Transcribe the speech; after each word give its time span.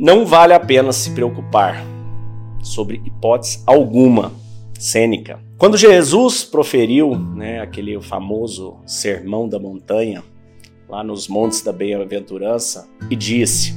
Não 0.00 0.24
vale 0.24 0.52
a 0.52 0.60
pena 0.60 0.92
se 0.92 1.10
preocupar 1.10 1.84
sobre 2.62 3.02
hipótese 3.04 3.64
alguma. 3.66 4.30
Sêneca. 4.78 5.40
Quando 5.58 5.76
Jesus 5.76 6.44
proferiu 6.44 7.18
né, 7.18 7.58
aquele 7.60 8.00
famoso 8.00 8.76
sermão 8.86 9.48
da 9.48 9.58
montanha, 9.58 10.22
lá 10.88 11.02
nos 11.02 11.26
montes 11.26 11.62
da 11.62 11.72
bem-aventurança, 11.72 12.88
e 13.10 13.16
disse: 13.16 13.74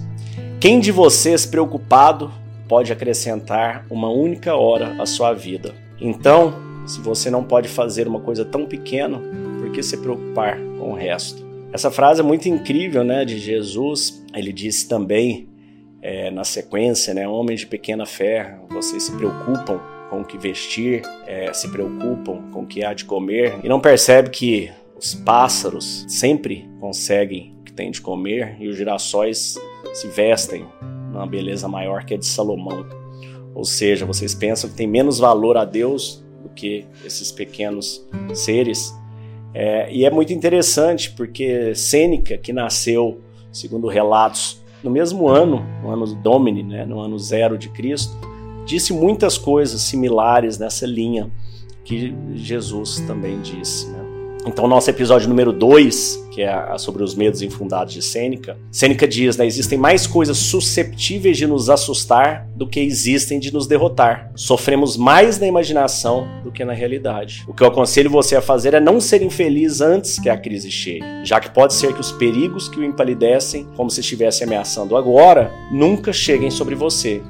Quem 0.60 0.80
de 0.80 0.92
vocês 0.92 1.48
preocupado 1.48 2.32
pode 2.70 2.94
acrescentar 2.94 3.88
uma 3.90 4.12
única 4.12 4.56
hora 4.56 5.02
à 5.02 5.08
sua 5.08 5.34
vida? 5.34 5.74
Então, 6.00 6.54
se 6.86 7.02
você 7.02 7.32
não 7.32 7.44
pode 7.44 7.68
fazer 7.68 8.08
uma 8.08 8.20
coisa 8.20 8.46
tão 8.46 8.68
pequena, 8.68 9.20
por 9.60 9.72
que 9.72 9.82
se 9.82 9.98
preocupar 9.98 10.60
com 10.78 10.92
o 10.92 10.96
resto? 10.96 11.44
Essa 11.74 11.90
frase 11.90 12.20
é 12.20 12.24
muito 12.24 12.48
incrível, 12.48 13.04
né, 13.04 13.26
de 13.26 13.40
Jesus. 13.40 14.24
Ele 14.36 14.54
disse 14.54 14.88
também 14.88 15.50
é, 16.02 16.32
na 16.32 16.44
sequência, 16.44 17.14
né, 17.14 17.28
homens 17.28 17.62
de 17.62 17.68
pequena 17.68 18.06
fé, 18.06 18.58
vocês 18.70 19.04
se 19.04 19.12
preocupam 19.12 19.80
com 20.10 20.22
o 20.22 20.26
que 20.26 20.38
vestir, 20.38 21.04
é, 21.26 21.54
se 21.54 21.70
preocupam 21.70 22.42
com 22.52 22.64
o 22.64 22.66
que 22.66 22.84
há 22.84 22.94
de 22.94 23.06
comer 23.06 23.60
e 23.64 23.70
não 23.70 23.80
percebe 23.80 24.30
que 24.30 24.72
os 24.98 25.14
pássaros 25.14 26.06
sempre 26.08 26.70
conseguem 26.80 27.56
o 27.62 27.64
que 27.64 27.72
tem 27.72 27.92
de 27.92 28.02
comer 28.02 28.58
e 28.60 28.68
os 28.68 28.76
girassóis 28.76 29.58
se 29.94 30.08
vestem 30.08 30.66
numa 31.12 31.26
beleza 31.26 31.68
maior 31.68 32.04
que 32.04 32.14
a 32.14 32.18
de 32.18 32.26
Salomão. 32.26 32.86
Ou 33.54 33.64
seja, 33.64 34.06
vocês 34.06 34.34
pensam 34.34 34.70
que 34.70 34.76
tem 34.76 34.88
menos 34.88 35.20
valor 35.20 35.58
a 35.58 35.66
Deus 35.66 36.24
do 36.42 36.50
que 36.50 36.86
esses 37.06 37.32
pequenos 37.32 38.06
seres 38.34 38.94
é, 39.54 39.92
e 39.92 40.06
é 40.06 40.10
muito 40.10 40.32
interessante 40.32 41.12
porque 41.12 41.76
Sêneca, 41.76 42.38
que 42.38 42.54
nasceu, 42.54 43.20
segundo 43.52 43.88
relatos, 43.88 44.61
no 44.84 44.90
mesmo 44.90 45.28
ano, 45.28 45.66
no 45.84 45.92
ano 45.92 46.06
do 46.06 46.16
Domini, 46.16 46.64
né, 46.64 46.86
no 46.86 47.00
ano 47.00 47.18
zero 47.18 47.58
de 47.58 47.70
Cristo, 47.70 48.16
disse 48.66 48.94
muitas 48.94 49.38
coisas 49.38 49.82
similares 49.82 50.58
nessa 50.58 50.86
linha 50.86 51.32
que 51.84 52.16
Jesus 52.34 53.00
também 53.02 53.40
disse. 53.42 53.90
Né? 53.90 54.01
Então, 54.44 54.68
nosso 54.68 54.90
episódio 54.90 55.30
número 55.30 55.54
2, 55.54 56.30
que 56.32 56.42
é 56.42 56.78
sobre 56.80 57.04
os 57.04 57.14
medos 57.14 57.44
infundados 57.44 57.94
de 57.94 58.02
Sêneca, 58.02 58.58
Sêneca 58.72 59.08
diz, 59.08 59.38
né, 59.38 59.46
existem 59.46 59.78
mais 59.78 60.08
coisas 60.08 60.36
susceptíveis 60.36 61.38
de 61.38 61.46
nos 61.46 61.70
assustar 61.70 62.48
do 62.56 62.66
que 62.66 62.80
existem 62.80 63.40
de 63.40 63.54
nos 63.54 63.68
derrotar. 63.68 64.32
Sofremos 64.36 64.98
mais 64.98 65.38
na 65.38 65.46
imaginação 65.46 66.28
do 66.44 66.52
que 66.52 66.66
na 66.66 66.74
realidade. 66.74 67.44
O 67.48 67.54
que 67.54 67.62
eu 67.62 67.68
aconselho 67.68 68.10
você 68.10 68.36
a 68.36 68.42
fazer 68.42 68.74
é 68.74 68.80
não 68.80 69.00
ser 69.00 69.22
infeliz 69.22 69.80
antes 69.80 70.18
que 70.18 70.30
a 70.30 70.38
crise 70.38 70.72
chegue, 70.72 71.06
já 71.24 71.40
que 71.40 71.52
pode 71.52 71.76
ser 71.76 71.94
que 71.94 72.02
os 72.02 72.12
perigos 72.12 72.68
que 72.68 72.80
o 72.80 72.84
empalidecem, 72.84 73.68
como 73.76 73.92
se 73.92 74.00
estivesse 74.00 74.44
ameaçando 74.44 74.98
agora, 74.98 75.52
nunca 75.72 76.12
cheguem 76.12 76.50
sobre 76.50 76.74
você. 76.74 77.22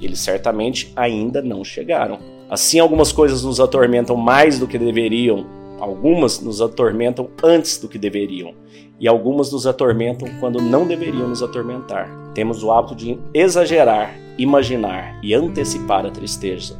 Eles 0.00 0.18
certamente 0.18 0.92
ainda 0.96 1.40
não 1.40 1.64
chegaram. 1.64 2.18
Assim, 2.50 2.80
algumas 2.80 3.12
coisas 3.12 3.44
nos 3.44 3.60
atormentam 3.60 4.16
mais 4.16 4.58
do 4.58 4.66
que 4.66 4.78
deveriam 4.78 5.46
Algumas 5.78 6.40
nos 6.40 6.60
atormentam 6.60 7.28
antes 7.42 7.78
do 7.78 7.88
que 7.88 7.98
deveriam, 7.98 8.54
e 8.98 9.06
algumas 9.06 9.52
nos 9.52 9.66
atormentam 9.66 10.28
quando 10.40 10.60
não 10.60 10.86
deveriam 10.86 11.28
nos 11.28 11.42
atormentar. 11.42 12.08
Temos 12.34 12.62
o 12.62 12.70
hábito 12.70 12.94
de 12.94 13.18
exagerar, 13.34 14.14
imaginar 14.38 15.18
e 15.22 15.34
antecipar 15.34 16.06
a 16.06 16.10
tristeza. 16.10 16.78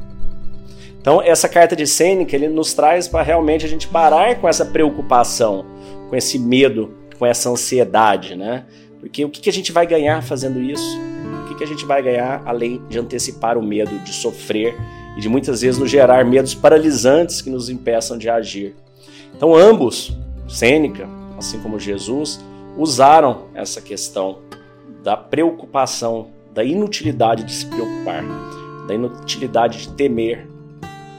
Então, 1.01 1.23
essa 1.23 1.49
carta 1.49 1.77
de 1.77 1.87
Sêneca 1.87 2.35
ele 2.35 2.49
nos 2.49 2.75
traz 2.75 3.07
para 3.07 3.23
realmente 3.23 3.65
a 3.65 3.69
gente 3.69 3.87
parar 3.87 4.41
com 4.41 4.49
essa 4.49 4.65
preocupação, 4.65 5.65
com 6.09 6.17
esse 6.17 6.39
medo, 6.39 6.95
com 7.19 7.25
essa 7.25 7.49
ansiedade, 7.49 8.35
né? 8.35 8.65
Porque 8.99 9.25
o 9.25 9.31
que 9.31 9.49
a 9.49 9.53
gente 9.53 9.71
vai 9.71 9.87
ganhar 9.87 10.23
fazendo 10.23 10.61
isso? 10.61 10.99
O 11.45 11.55
que 11.55 11.63
a 11.63 11.67
gente 11.67 11.85
vai 11.85 12.03
ganhar 12.03 12.43
além 12.45 12.83
de 12.89 12.99
antecipar 12.99 13.57
o 13.57 13.63
medo 13.63 13.99
de 14.01 14.13
sofrer 14.13 14.75
e 15.17 15.21
de 15.21 15.29
muitas 15.29 15.61
vezes 15.61 15.79
nos 15.79 15.91
gerar 15.91 16.25
medos 16.25 16.55
paralisantes 16.55 17.41
que 17.41 17.49
nos 17.49 17.71
impeçam 17.71 18.19
de 18.19 18.29
agir? 18.29 18.75
Então, 19.37 19.55
ambos, 19.55 20.17
Sêneca, 20.49 21.09
assim 21.37 21.61
como 21.61 21.79
Jesus, 21.79 22.41
usaram 22.77 23.45
essa 23.55 23.81
questão 23.81 24.39
da 25.03 25.17
preocupação, 25.17 26.29
da 26.53 26.65
inutilidade 26.65 27.45
de 27.45 27.53
se 27.53 27.67
preocupar, 27.67 28.25
da 28.87 28.95
inutilidade 28.95 29.79
de 29.79 29.89
temer. 29.91 30.49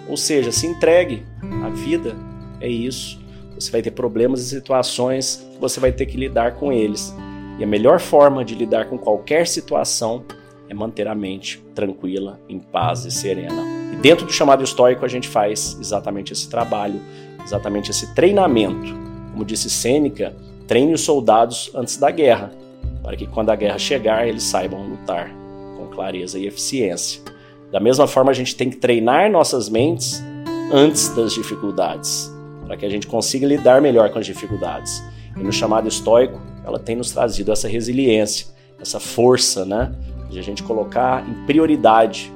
Ou 0.10 0.18
seja, 0.18 0.52
se 0.52 0.66
entregue. 0.66 1.24
A 1.64 1.70
vida 1.70 2.16
é 2.60 2.68
isso. 2.68 3.20
Você 3.56 3.72
vai 3.72 3.82
ter 3.82 3.92
problemas 3.92 4.42
e 4.42 4.50
situações, 4.50 5.46
você 5.60 5.80
vai 5.80 5.92
ter 5.92 6.06
que 6.06 6.18
lidar 6.18 6.56
com 6.56 6.72
eles. 6.72 7.14
E 7.60 7.64
a 7.64 7.68
melhor 7.68 8.00
forma 8.00 8.46
de 8.46 8.56
lidar 8.56 8.86
com 8.86 8.98
qualquer 8.98 9.48
situação 9.48 10.24
é 10.70 10.74
manter 10.74 11.08
a 11.08 11.16
mente 11.16 11.64
tranquila, 11.74 12.40
em 12.48 12.60
paz 12.60 13.06
e 13.06 13.12
serena. 13.12 13.64
E 13.94 13.96
dentro 13.96 14.26
do 14.26 14.32
chamado 14.32 14.64
estoico 14.64 15.06
a 15.06 15.08
gente 15.08 15.28
faz 15.28 15.78
exatamente 15.80 16.34
esse 16.34 16.50
trabalho 16.50 17.00
exatamente 17.48 17.92
esse 17.92 18.14
treinamento. 18.14 18.94
Como 19.32 19.46
disse 19.46 19.70
Sêneca, 19.70 20.36
treine 20.68 20.94
os 20.94 21.02
soldados 21.02 21.72
antes 21.74 21.98
da 21.98 22.12
guerra, 22.12 22.52
para 23.02 23.16
que 23.16 23.26
quando 23.26 23.50
a 23.50 23.56
guerra 23.56 23.80
chegar 23.80 24.28
eles 24.28 24.44
saibam 24.44 24.86
lutar 24.86 25.34
com 25.78 25.88
clareza 25.88 26.38
e 26.38 26.46
eficiência. 26.46 27.22
Da 27.72 27.80
mesma 27.80 28.06
forma, 28.06 28.32
a 28.32 28.34
gente 28.34 28.56
tem 28.56 28.70
que 28.70 28.78
treinar 28.78 29.32
nossas 29.32 29.70
mentes 29.70 30.22
antes 30.72 31.10
das 31.10 31.34
dificuldades, 31.34 32.32
para 32.66 32.76
que 32.76 32.86
a 32.86 32.90
gente 32.90 33.08
consiga 33.08 33.48
lidar 33.48 33.82
melhor 33.82 34.10
com 34.10 34.20
as 34.20 34.26
dificuldades. 34.26 35.02
E 35.38 35.40
no 35.40 35.52
chamado 35.52 35.88
estoico, 35.88 36.42
ela 36.66 36.80
tem 36.80 36.98
nos 36.98 37.12
trazido 37.12 37.52
essa 37.52 37.68
resiliência, 37.68 38.48
essa 38.80 39.00
força, 39.00 39.66
né, 39.66 39.94
de 40.30 40.38
a 40.38 40.42
gente 40.42 40.64
colocar 40.64 41.26
em 41.28 41.46
prioridade. 41.46 42.32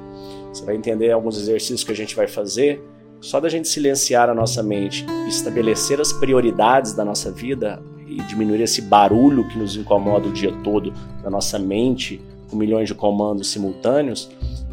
Você 0.52 0.64
vai 0.64 0.76
entender 0.76 1.10
alguns 1.10 1.36
exercícios 1.36 1.84
que 1.84 1.92
a 1.92 1.96
gente 1.96 2.14
vai 2.14 2.26
fazer 2.26 2.82
só 3.22 3.38
da 3.38 3.48
gente 3.48 3.68
silenciar 3.68 4.28
a 4.28 4.34
nossa 4.34 4.62
mente, 4.64 5.06
estabelecer 5.28 6.00
as 6.00 6.12
prioridades 6.12 6.92
da 6.92 7.04
nossa 7.04 7.30
vida 7.30 7.80
e 8.04 8.16
diminuir 8.22 8.60
esse 8.60 8.82
barulho 8.82 9.48
que 9.48 9.56
nos 9.56 9.76
incomoda 9.76 10.28
o 10.28 10.32
dia 10.32 10.52
todo 10.64 10.92
na 11.22 11.30
nossa 11.30 11.56
mente, 11.56 12.20
com 12.50 12.56
milhões 12.56 12.88
de 12.88 12.94
comandos 12.94 13.48
simultâneos, 13.50 14.28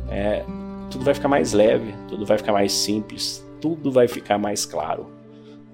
é, 0.10 0.44
tudo 0.90 1.06
vai 1.06 1.14
ficar 1.14 1.28
mais 1.28 1.54
leve, 1.54 1.94
tudo 2.08 2.26
vai 2.26 2.40
ficar 2.40 2.52
mais 2.52 2.74
simples, 2.74 3.46
tudo 3.62 3.92
vai 3.92 4.08
ficar 4.08 4.40
mais 4.40 4.66
claro. 4.66 5.06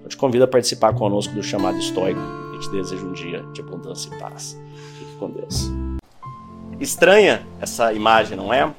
Eu 0.04 0.10
te 0.10 0.16
convido 0.16 0.44
a 0.44 0.46
participar 0.46 0.94
conosco 0.94 1.34
do 1.34 1.42
chamado 1.42 1.78
estoico 1.78 2.20
e 2.54 2.58
te 2.58 2.70
desejo 2.70 3.08
um 3.08 3.12
dia 3.14 3.42
de 3.54 3.62
abundância 3.62 4.14
e 4.14 4.18
paz. 4.18 4.56
Fique 4.98 5.16
com 5.18 5.30
Deus. 5.30 5.70
Estranha 6.78 7.44
essa 7.58 7.90
imagem, 7.94 8.36
não 8.36 8.52
é? 8.52 8.70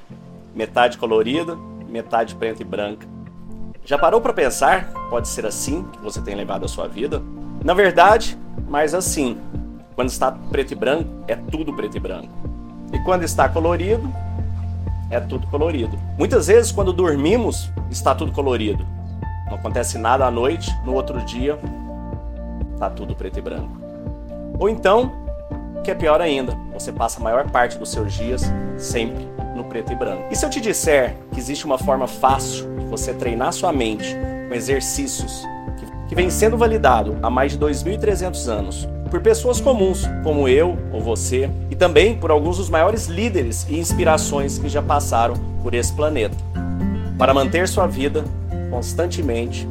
Metade 0.53 0.99
colorida, 0.99 1.57
metade 1.89 2.35
preta 2.35 2.61
e 2.61 2.65
branca. 2.65 3.16
Já 3.87 3.97
parou 3.97 4.19
para 4.19 4.33
pensar? 4.33 4.91
Pode 5.09 5.29
ser 5.29 5.45
assim 5.45 5.83
que 5.83 5.99
você 5.99 6.19
tem 6.19 6.35
levado 6.35 6.65
a 6.65 6.67
sua 6.67 6.89
vida? 6.89 7.23
Na 7.63 7.73
verdade, 7.73 8.37
mais 8.67 8.93
assim. 8.93 9.37
Quando 9.95 10.09
está 10.09 10.29
preto 10.29 10.73
e 10.73 10.75
branco, 10.75 11.09
é 11.25 11.37
tudo 11.37 11.73
preto 11.73 11.95
e 11.95 11.99
branco. 12.01 12.27
E 12.91 12.99
quando 13.05 13.23
está 13.23 13.47
colorido, 13.47 14.13
é 15.09 15.21
tudo 15.21 15.47
colorido. 15.47 15.97
Muitas 16.17 16.47
vezes, 16.47 16.69
quando 16.69 16.91
dormimos, 16.91 17.71
está 17.89 18.13
tudo 18.13 18.33
colorido. 18.33 18.85
Não 19.49 19.55
acontece 19.55 19.97
nada 19.97 20.25
à 20.25 20.31
noite, 20.31 20.69
no 20.83 20.93
outro 20.93 21.21
dia, 21.21 21.57
está 22.73 22.89
tudo 22.89 23.15
preto 23.15 23.39
e 23.39 23.41
branco. 23.41 23.71
Ou 24.59 24.67
então, 24.67 25.13
que 25.85 25.91
é 25.91 25.95
pior 25.95 26.19
ainda, 26.19 26.51
você 26.73 26.91
passa 26.91 27.21
a 27.21 27.23
maior 27.23 27.49
parte 27.51 27.77
dos 27.77 27.89
seus 27.89 28.11
dias 28.11 28.51
sempre 28.75 29.36
preto 29.77 29.91
e 29.91 29.95
branco. 29.95 30.23
E 30.31 30.35
se 30.35 30.43
eu 30.43 30.49
te 30.49 30.59
disser 30.59 31.15
que 31.31 31.39
existe 31.39 31.65
uma 31.65 31.77
forma 31.77 32.07
fácil 32.07 32.67
você 32.89 33.13
treinar 33.13 33.53
sua 33.53 33.71
mente 33.71 34.15
com 34.47 34.55
exercícios 34.55 35.43
que, 35.77 36.09
que 36.09 36.15
vem 36.15 36.29
sendo 36.29 36.57
validado 36.57 37.17
há 37.21 37.29
mais 37.29 37.51
de 37.51 37.59
2.300 37.59 38.47
anos 38.47 38.87
por 39.11 39.21
pessoas 39.21 39.61
comuns, 39.61 40.05
como 40.23 40.49
eu 40.49 40.77
ou 40.91 40.99
você, 40.99 41.49
e 41.69 41.75
também 41.75 42.15
por 42.15 42.31
alguns 42.31 42.57
dos 42.57 42.69
maiores 42.69 43.05
líderes 43.05 43.65
e 43.69 43.77
inspirações 43.79 44.57
que 44.57 44.67
já 44.67 44.81
passaram 44.81 45.35
por 45.63 45.73
esse 45.73 45.93
planeta, 45.93 46.35
para 47.17 47.33
manter 47.33 47.67
sua 47.69 47.87
vida 47.87 48.25
constantemente 48.69 49.65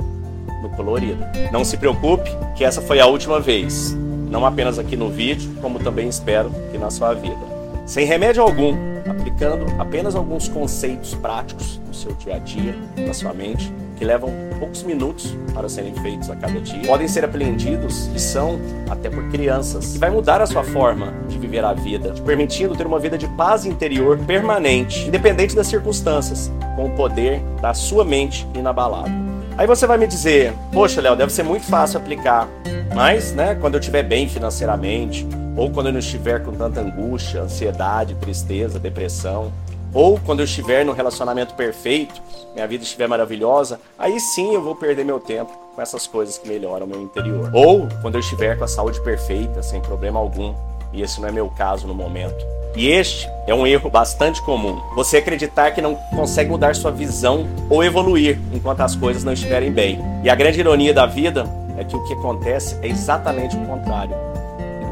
no 0.62 0.70
colorido. 0.70 1.22
Não 1.52 1.64
se 1.64 1.76
preocupe, 1.76 2.30
que 2.54 2.64
essa 2.64 2.80
foi 2.80 2.98
a 2.98 3.06
última 3.06 3.38
vez, 3.38 3.94
não 4.30 4.46
apenas 4.46 4.78
aqui 4.78 4.96
no 4.96 5.10
vídeo, 5.10 5.50
como 5.60 5.78
também 5.78 6.08
espero 6.08 6.50
que 6.72 6.78
na 6.78 6.90
sua 6.90 7.12
vida. 7.12 7.56
Sem 7.84 8.06
remédio 8.06 8.42
algum, 8.42 8.95
aplicando 9.26 9.66
apenas 9.80 10.14
alguns 10.14 10.48
conceitos 10.48 11.14
práticos 11.14 11.80
no 11.84 11.92
seu 11.92 12.12
dia 12.12 12.36
a 12.36 12.38
dia, 12.38 12.74
na 12.96 13.12
sua 13.12 13.32
mente, 13.32 13.72
que 13.96 14.04
levam 14.04 14.30
poucos 14.58 14.84
minutos 14.84 15.36
para 15.52 15.68
serem 15.68 15.92
feitos 15.94 16.30
a 16.30 16.36
cada 16.36 16.60
dia. 16.60 16.86
Podem 16.86 17.08
ser 17.08 17.24
apreendidos 17.24 18.08
e 18.14 18.20
são 18.20 18.60
até 18.88 19.10
por 19.10 19.28
crianças, 19.30 19.94
que 19.94 19.98
vai 19.98 20.10
mudar 20.10 20.40
a 20.40 20.46
sua 20.46 20.62
forma 20.62 21.12
de 21.28 21.38
viver 21.38 21.64
a 21.64 21.72
vida, 21.72 22.12
te 22.12 22.22
permitindo 22.22 22.76
ter 22.76 22.86
uma 22.86 23.00
vida 23.00 23.18
de 23.18 23.26
paz 23.28 23.66
interior 23.66 24.16
permanente, 24.18 25.08
independente 25.08 25.56
das 25.56 25.66
circunstâncias, 25.66 26.52
com 26.76 26.86
o 26.86 26.90
poder 26.90 27.40
da 27.60 27.74
sua 27.74 28.04
mente 28.04 28.46
inabalável. 28.54 29.26
Aí 29.58 29.66
você 29.66 29.86
vai 29.86 29.98
me 29.98 30.06
dizer, 30.06 30.52
poxa, 30.72 31.00
Léo, 31.00 31.16
deve 31.16 31.32
ser 31.32 31.42
muito 31.42 31.64
fácil 31.64 31.98
aplicar, 31.98 32.46
mas, 32.94 33.32
né, 33.32 33.54
quando 33.56 33.74
eu 33.74 33.80
estiver 33.80 34.02
bem 34.02 34.28
financeiramente, 34.28 35.26
ou 35.56 35.70
quando 35.70 35.86
eu 35.86 35.92
não 35.92 36.00
estiver 36.00 36.42
com 36.44 36.52
tanta 36.52 36.80
angústia, 36.80 37.42
ansiedade, 37.42 38.14
tristeza, 38.16 38.78
depressão, 38.78 39.50
ou 39.94 40.20
quando 40.20 40.40
eu 40.40 40.44
estiver 40.44 40.84
no 40.84 40.92
relacionamento 40.92 41.54
perfeito, 41.54 42.20
minha 42.54 42.66
vida 42.66 42.84
estiver 42.84 43.08
maravilhosa, 43.08 43.80
aí 43.98 44.20
sim 44.20 44.54
eu 44.54 44.62
vou 44.62 44.74
perder 44.74 45.04
meu 45.04 45.18
tempo 45.18 45.50
com 45.74 45.80
essas 45.80 46.06
coisas 46.06 46.36
que 46.36 46.46
melhoram 46.46 46.86
meu 46.86 47.00
interior. 47.00 47.50
Ou 47.54 47.88
quando 48.02 48.16
eu 48.16 48.20
estiver 48.20 48.58
com 48.58 48.64
a 48.64 48.68
saúde 48.68 49.00
perfeita, 49.00 49.62
sem 49.62 49.80
problema 49.80 50.18
algum, 50.18 50.54
e 50.92 51.00
esse 51.00 51.20
não 51.20 51.28
é 51.28 51.32
meu 51.32 51.48
caso 51.48 51.86
no 51.86 51.94
momento. 51.94 52.44
E 52.74 52.88
este 52.88 53.26
é 53.46 53.54
um 53.54 53.66
erro 53.66 53.88
bastante 53.88 54.42
comum. 54.42 54.78
Você 54.94 55.16
acreditar 55.16 55.70
que 55.70 55.80
não 55.80 55.94
consegue 56.14 56.50
mudar 56.50 56.74
sua 56.74 56.90
visão 56.90 57.46
ou 57.70 57.82
evoluir 57.82 58.38
enquanto 58.52 58.82
as 58.82 58.94
coisas 58.94 59.24
não 59.24 59.32
estiverem 59.32 59.72
bem. 59.72 59.98
E 60.22 60.28
a 60.28 60.34
grande 60.34 60.60
ironia 60.60 60.92
da 60.92 61.06
vida 61.06 61.46
é 61.78 61.84
que 61.84 61.96
o 61.96 62.04
que 62.04 62.12
acontece 62.12 62.78
é 62.82 62.88
exatamente 62.88 63.56
o 63.56 63.64
contrário. 63.64 64.14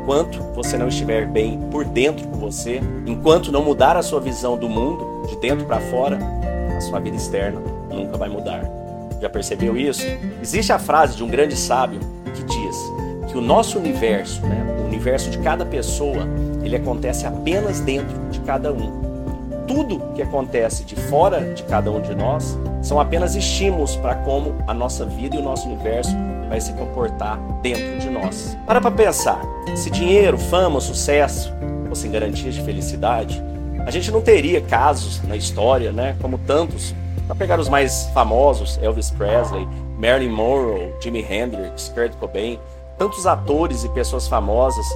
Enquanto 0.04 0.38
você 0.54 0.76
não 0.76 0.88
estiver 0.88 1.26
bem 1.26 1.58
por 1.70 1.82
dentro 1.82 2.28
com 2.28 2.36
você, 2.36 2.78
enquanto 3.06 3.50
não 3.50 3.64
mudar 3.64 3.96
a 3.96 4.02
sua 4.02 4.20
visão 4.20 4.54
do 4.54 4.68
mundo, 4.68 5.26
de 5.26 5.36
dentro 5.36 5.64
para 5.64 5.80
fora, 5.80 6.18
a 6.76 6.80
sua 6.82 7.00
vida 7.00 7.16
externa 7.16 7.58
nunca 7.90 8.18
vai 8.18 8.28
mudar. 8.28 8.62
Já 9.18 9.30
percebeu 9.30 9.78
isso? 9.78 10.04
Existe 10.42 10.74
a 10.74 10.78
frase 10.78 11.16
de 11.16 11.24
um 11.24 11.26
grande 11.26 11.56
sábio 11.56 12.00
que 12.34 12.42
diz 12.42 12.76
que 13.28 13.38
o 13.38 13.40
nosso 13.40 13.78
universo, 13.78 14.42
né, 14.42 14.76
o 14.78 14.84
universo 14.84 15.30
de 15.30 15.38
cada 15.38 15.64
pessoa, 15.64 16.28
ele 16.62 16.76
acontece 16.76 17.26
apenas 17.26 17.80
dentro 17.80 18.14
de 18.30 18.40
cada 18.40 18.70
um. 18.74 19.64
Tudo 19.66 20.12
que 20.14 20.20
acontece 20.20 20.84
de 20.84 20.96
fora 20.96 21.54
de 21.54 21.62
cada 21.62 21.90
um 21.90 22.02
de 22.02 22.14
nós 22.14 22.58
são 22.82 23.00
apenas 23.00 23.34
estímulos 23.34 23.96
para 23.96 24.16
como 24.16 24.54
a 24.66 24.74
nossa 24.74 25.06
vida 25.06 25.36
e 25.36 25.38
o 25.38 25.42
nosso 25.42 25.66
universo 25.66 26.14
vai 26.54 26.60
se 26.60 26.72
comportar 26.74 27.36
dentro 27.62 27.98
de 27.98 28.08
nós. 28.08 28.56
Para 28.64 28.80
para 28.80 28.92
pensar, 28.92 29.42
se 29.74 29.90
dinheiro, 29.90 30.38
fama, 30.38 30.80
sucesso 30.80 31.52
fossem 31.88 32.12
garantias 32.12 32.54
de 32.54 32.62
felicidade, 32.62 33.42
a 33.84 33.90
gente 33.90 34.10
não 34.12 34.20
teria 34.20 34.60
casos 34.60 35.20
na 35.24 35.36
história, 35.36 35.90
né, 35.90 36.16
como 36.22 36.38
tantos, 36.38 36.94
para 37.26 37.34
pegar 37.34 37.58
os 37.58 37.68
mais 37.68 38.04
famosos, 38.14 38.78
Elvis 38.80 39.10
Presley, 39.10 39.66
Marilyn 39.98 40.30
Monroe, 40.30 40.92
Jimi 41.00 41.26
Hendrix, 41.28 41.88
Kurt 41.88 42.12
Cobain, 42.18 42.58
tantos 42.96 43.26
atores 43.26 43.82
e 43.82 43.88
pessoas 43.88 44.28
famosas 44.28 44.86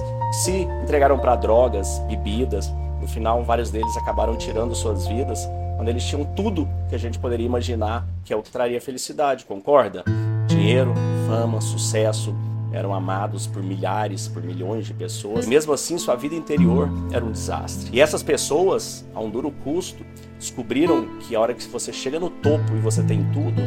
se 0.43 0.61
entregaram 0.81 1.19
para 1.19 1.35
drogas, 1.35 1.99
bebidas. 2.07 2.71
No 3.01 3.07
final, 3.07 3.43
vários 3.43 3.69
deles 3.69 3.95
acabaram 3.97 4.35
tirando 4.37 4.73
suas 4.75 5.07
vidas 5.07 5.45
quando 5.75 5.89
eles 5.89 6.03
tinham 6.05 6.23
tudo 6.23 6.67
que 6.87 6.95
a 6.95 6.99
gente 6.99 7.19
poderia 7.19 7.45
imaginar 7.45 8.05
que 8.23 8.33
é 8.33 8.35
o 8.35 8.41
que 8.41 8.51
traria 8.51 8.79
felicidade, 8.79 9.45
concorda? 9.45 10.03
Dinheiro, 10.49 10.95
fama, 11.27 11.61
sucesso, 11.61 12.35
eram 12.71 12.91
amados 12.91 13.45
por 13.45 13.61
milhares, 13.61 14.27
por 14.27 14.43
milhões 14.43 14.87
de 14.87 14.95
pessoas. 14.95 15.47
Mesmo 15.47 15.71
assim, 15.73 15.95
sua 15.99 16.15
vida 16.15 16.33
interior 16.33 16.89
era 17.11 17.23
um 17.23 17.31
desastre. 17.31 17.91
E 17.93 18.01
essas 18.01 18.23
pessoas, 18.23 19.05
a 19.13 19.19
um 19.19 19.29
duro 19.29 19.51
custo, 19.63 20.03
descobriram 20.39 21.07
que 21.19 21.35
a 21.35 21.39
hora 21.39 21.53
que 21.53 21.63
você 21.67 21.93
chega 21.93 22.19
no 22.19 22.31
topo 22.31 22.75
e 22.75 22.79
você 22.79 23.03
tem 23.03 23.23
tudo, 23.31 23.61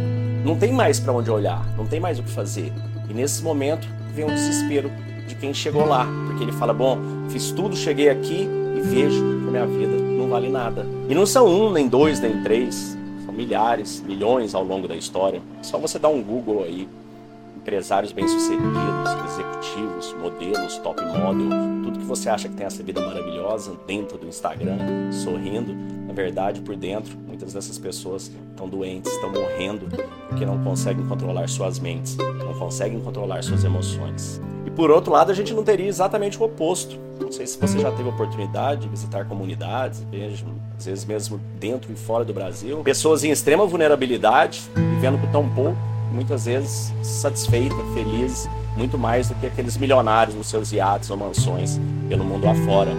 não 0.45 0.59
tem 0.59 0.73
mais 0.73 0.99
para 0.99 1.13
onde 1.13 1.31
olhar, 1.31 1.65
não 1.77 1.87
tem 1.87 2.01
mais 2.01 2.19
o 2.19 2.23
que 2.25 2.31
fazer. 2.31 2.73
E 3.09 3.15
nesse 3.15 3.45
momento 3.45 3.87
vem 4.13 4.25
o 4.25 4.29
desespero 4.29 4.91
de 5.29 5.37
quem 5.37 5.55
chegou 5.55 5.87
lá, 5.87 6.05
porque 6.27 6.43
ele 6.43 6.53
fala: 6.53 6.75
Bom, 6.75 6.99
fiz 7.29 7.53
tudo, 7.53 7.77
cheguei 7.77 8.09
aqui 8.09 8.49
e 8.77 8.81
vejo 8.81 9.21
que 9.21 9.51
minha 9.51 9.67
vida 9.67 9.93
não 9.93 10.29
vale 10.29 10.49
nada. 10.49 10.85
E 11.09 11.15
não 11.15 11.27
são 11.27 11.47
um, 11.47 11.71
nem 11.71 11.87
dois, 11.87 12.19
nem 12.19 12.43
três, 12.43 12.99
milhares, 13.33 14.01
milhões 14.01 14.55
ao 14.55 14.63
longo 14.63 14.87
da 14.87 14.95
história. 14.95 15.41
Só 15.63 15.79
você 15.79 15.99
dar 15.99 16.09
um 16.09 16.23
Google 16.23 16.65
aí 16.65 16.89
empresários 17.57 18.13
bem-sucedidos, 18.13 19.11
executivos, 19.31 20.15
modelos, 20.21 20.79
top 20.79 21.01
model, 21.05 21.49
tudo 21.85 21.99
que 22.01 22.05
você 22.05 22.29
acha 22.29 22.49
que 22.49 22.57
tem 22.57 22.67
essa 22.67 22.83
vida 22.83 23.01
maravilhosa 23.01 23.77
dentro 23.87 24.19
do 24.19 24.27
Instagram, 24.27 24.77
sorrindo, 25.13 25.73
na 26.07 26.13
verdade, 26.13 26.61
por 26.61 26.75
dentro, 26.75 27.17
muitas 27.27 27.53
dessas 27.53 27.79
pessoas 27.79 28.33
estão 28.51 28.69
doentes, 28.69 29.13
estão 29.13 29.31
morrendo 29.31 29.87
porque 30.29 30.45
não 30.45 30.63
conseguem 30.65 31.07
controlar 31.07 31.49
suas 31.49 31.79
mentes, 31.79 32.17
não 32.17 32.53
conseguem 32.59 33.01
controlar 33.01 33.43
suas 33.45 33.63
emoções. 33.63 34.41
Por 34.75 34.91
outro 34.91 35.13
lado, 35.13 35.31
a 35.31 35.35
gente 35.35 35.53
não 35.53 35.63
teria 35.63 35.87
exatamente 35.87 36.39
o 36.39 36.45
oposto. 36.45 36.99
Não 37.21 37.31
sei 37.31 37.47
se 37.47 37.59
você 37.59 37.79
já 37.79 37.91
teve 37.91 38.09
oportunidade 38.09 38.83
de 38.83 38.89
visitar 38.89 39.25
comunidades, 39.27 40.05
vejo, 40.11 40.47
às 40.77 40.87
vezes 40.87 41.05
mesmo 41.05 41.41
dentro 41.61 41.93
e 41.93 41.97
fora 41.97 42.25
do 42.25 42.33
Brasil, 42.33 42.79
pessoas 42.79 43.23
em 43.23 43.31
extrema 43.31 43.67
vulnerabilidade, 43.67 44.63
vivendo 44.75 45.21
com 45.21 45.31
tão 45.31 45.49
pouco 45.49 45.77
muitas 46.13 46.45
vezes 46.45 46.93
satisfeita, 47.03 47.75
feliz, 47.95 48.49
muito 48.77 48.99
mais 48.99 49.29
do 49.29 49.35
que 49.37 49.47
aqueles 49.47 49.77
milionários 49.77 50.37
nos 50.37 50.47
seus 50.47 50.73
iates 50.73 51.11
ou 51.11 51.17
mansões 51.17 51.81
pelo 52.09 52.25
mundo 52.25 52.47
afora. 52.47 52.91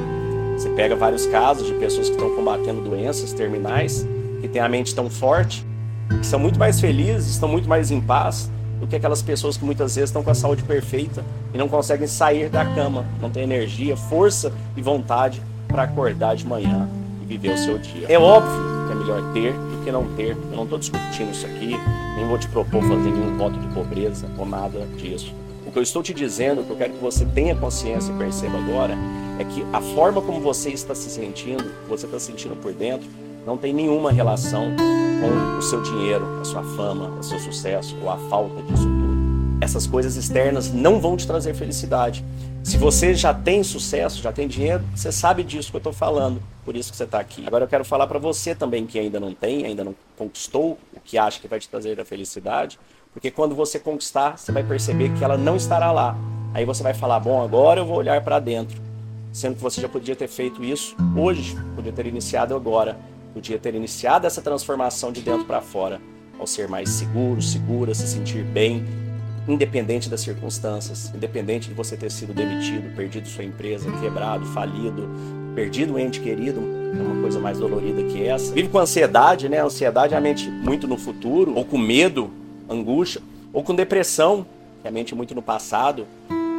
Você 0.57 0.69
pega 0.69 0.95
vários 0.95 1.25
casos 1.27 1.67
de 1.67 1.73
pessoas 1.73 2.09
que 2.09 2.15
estão 2.15 2.35
combatendo 2.35 2.81
doenças 2.81 3.33
terminais, 3.33 4.07
que 4.41 4.47
têm 4.47 4.61
a 4.61 4.69
mente 4.69 4.93
tão 4.93 5.09
forte, 5.09 5.65
que 6.09 6.25
são 6.25 6.39
muito 6.39 6.59
mais 6.59 6.79
felizes, 6.79 7.31
estão 7.31 7.47
muito 7.47 7.67
mais 7.69 7.91
em 7.91 8.01
paz 8.01 8.49
do 8.83 8.88
que 8.88 8.97
aquelas 8.97 9.21
pessoas 9.21 9.56
que 9.56 9.63
muitas 9.63 9.95
vezes 9.95 10.09
estão 10.09 10.21
com 10.21 10.30
a 10.30 10.35
saúde 10.35 10.62
perfeita 10.62 11.24
e 11.53 11.57
não 11.57 11.69
conseguem 11.69 12.06
sair 12.06 12.50
da 12.50 12.65
cama, 12.65 13.06
não 13.21 13.30
têm 13.30 13.44
energia, 13.44 13.95
força 13.95 14.51
e 14.75 14.81
vontade 14.81 15.41
para 15.69 15.83
acordar 15.83 16.35
de 16.35 16.45
manhã 16.45 16.89
e 17.21 17.25
viver 17.25 17.53
o 17.53 17.57
seu 17.57 17.77
dia. 17.77 18.07
É 18.09 18.19
óbvio 18.19 18.51
que 18.85 18.91
é 18.91 18.95
melhor 18.95 19.33
ter 19.33 19.53
do 19.53 19.85
que 19.85 19.89
não 19.91 20.03
ter. 20.15 20.35
Eu 20.51 20.57
não 20.57 20.63
estou 20.65 20.77
discutindo 20.77 21.31
isso 21.31 21.45
aqui, 21.45 21.80
nem 22.18 22.27
vou 22.27 22.38
te 22.38 22.50
propor 22.50 22.81
fazer 22.81 23.09
nenhum 23.09 23.38
voto 23.38 23.57
de 23.57 23.68
pobreza 23.68 24.27
ou 24.38 24.45
nada 24.45 24.86
disso. 24.97 25.33
O 25.65 25.71
que 25.71 25.79
eu 25.79 25.83
estou 25.83 26.03
te 26.03 26.13
dizendo, 26.13 26.59
o 26.59 26.65
que 26.65 26.71
eu 26.71 26.75
quero 26.75 26.94
que 26.94 27.01
você 27.01 27.24
tenha 27.24 27.56
consciência 27.56 28.12
e 28.12 28.18
perceba 28.18 28.57
agora, 28.57 28.97
é 29.39 29.45
que 29.45 29.65
a 29.71 29.79
forma 29.79 30.21
como 30.21 30.41
você 30.41 30.71
está 30.71 30.94
se 30.94 31.09
sentindo, 31.09 31.63
você 31.88 32.06
está 32.06 32.19
sentindo 32.19 32.56
por 32.57 32.74
dentro, 32.74 33.07
não 33.47 33.57
tem 33.57 33.74
nenhuma 33.74 34.12
relação 34.12 34.75
com 35.23 35.57
o 35.57 35.61
seu 35.61 35.81
dinheiro, 35.81 36.27
a 36.41 36.43
sua 36.43 36.61
fama, 36.75 37.07
o 37.17 37.23
seu 37.23 37.39
sucesso 37.39 37.95
ou 38.01 38.09
a 38.09 38.17
falta 38.29 38.61
disso 38.63 38.83
tudo. 38.83 39.13
Essas 39.61 39.87
coisas 39.87 40.17
externas 40.17 40.73
não 40.73 40.99
vão 40.99 41.15
te 41.15 41.25
trazer 41.25 41.53
felicidade. 41.53 42.25
Se 42.61 42.77
você 42.77 43.15
já 43.15 43.33
tem 43.33 43.63
sucesso, 43.63 44.21
já 44.21 44.33
tem 44.33 44.49
dinheiro, 44.49 44.83
você 44.93 45.13
sabe 45.13 45.41
disso 45.41 45.69
que 45.69 45.77
eu 45.77 45.79
estou 45.79 45.93
falando. 45.93 46.43
Por 46.65 46.75
isso 46.75 46.91
que 46.91 46.97
você 46.97 47.05
está 47.05 47.19
aqui. 47.19 47.45
Agora 47.47 47.63
eu 47.63 47.67
quero 47.69 47.85
falar 47.85 48.05
para 48.07 48.19
você 48.19 48.53
também 48.53 48.85
que 48.85 48.99
ainda 48.99 49.17
não 49.17 49.33
tem, 49.33 49.65
ainda 49.65 49.85
não 49.85 49.95
conquistou 50.17 50.77
o 50.93 50.99
que 50.99 51.17
acha 51.17 51.39
que 51.39 51.47
vai 51.47 51.59
te 51.59 51.69
trazer 51.69 51.97
a 52.01 52.03
felicidade, 52.03 52.77
porque 53.13 53.31
quando 53.31 53.55
você 53.55 53.79
conquistar, 53.79 54.37
você 54.37 54.51
vai 54.51 54.63
perceber 54.63 55.13
que 55.13 55.23
ela 55.23 55.37
não 55.37 55.55
estará 55.55 55.91
lá. 55.93 56.17
Aí 56.53 56.65
você 56.65 56.83
vai 56.83 56.93
falar: 56.93 57.21
bom, 57.21 57.41
agora 57.41 57.79
eu 57.79 57.85
vou 57.85 57.97
olhar 57.97 58.21
para 58.21 58.39
dentro. 58.39 58.81
Sendo 59.31 59.55
que 59.55 59.61
você 59.61 59.81
já 59.81 59.89
podia 59.89 60.15
ter 60.15 60.27
feito 60.27 60.63
isso 60.63 60.95
hoje, 61.17 61.55
podia 61.75 61.91
ter 61.91 62.05
iniciado 62.05 62.55
agora, 62.55 62.97
podia 63.33 63.57
ter 63.57 63.74
iniciado 63.75 64.27
essa 64.27 64.41
transformação 64.41 65.12
de 65.12 65.22
dentro 65.22 65.46
para 65.46 65.62
fora, 65.62 66.00
ao 66.39 66.46
ser 66.46 66.67
mais 66.67 66.89
seguro, 66.89 67.41
segura, 67.41 67.93
se 67.93 68.07
sentir 68.07 68.43
bem, 68.43 68.86
independente 69.48 70.10
das 70.10 70.22
circunstâncias, 70.22 71.12
independente 71.13 71.67
de 71.67 71.74
você 71.74 71.98
ter 71.98 72.12
sido 72.12 72.34
demitido, 72.34 72.96
perdido 72.96 73.27
sua 73.27 73.43
empresa, 73.43 73.91
quebrado, 74.00 74.46
falido, 74.48 75.10
perdido 75.55 75.93
um 75.93 76.00
ente 76.00 76.19
querido, 76.19 76.62
é 76.62 77.01
uma 77.01 77.22
coisa 77.22 77.39
mais 77.39 77.60
dolorida 77.60 78.03
que 78.03 78.24
essa. 78.24 78.53
Vive 78.53 78.69
com 78.69 78.79
ansiedade, 78.79 79.50
né? 79.50 79.63
Ansiedade 79.63 80.13
é 80.13 80.17
a 80.17 80.22
mente 80.22 80.50
muito 80.50 80.88
no 80.88 80.98
futuro, 80.98 81.53
ou 81.55 81.65
com 81.65 81.77
medo, 81.77 82.31
angústia, 82.69 83.22
ou 83.51 83.63
com 83.63 83.75
depressão, 83.75 84.46
que 84.81 84.88
é 84.88 84.89
a 84.89 84.93
mente 84.93 85.13
muito 85.15 85.36
no 85.36 85.41
passado. 85.41 86.05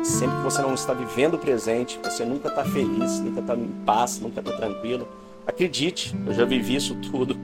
Sempre 0.02 0.36
que 0.36 0.42
você 0.42 0.60
não 0.60 0.74
está 0.74 0.92
vivendo 0.92 1.34
o 1.34 1.38
presente, 1.38 1.98
você 2.02 2.24
nunca 2.24 2.48
está 2.48 2.64
feliz, 2.64 3.20
nunca 3.20 3.40
está 3.40 3.54
em 3.54 3.68
paz, 3.86 4.20
nunca 4.20 4.40
está 4.40 4.52
tranquilo. 4.52 5.08
Acredite, 5.46 6.14
eu 6.26 6.32
já 6.32 6.44
vivi 6.44 6.76
isso 6.76 6.94
tudo, 6.96 7.36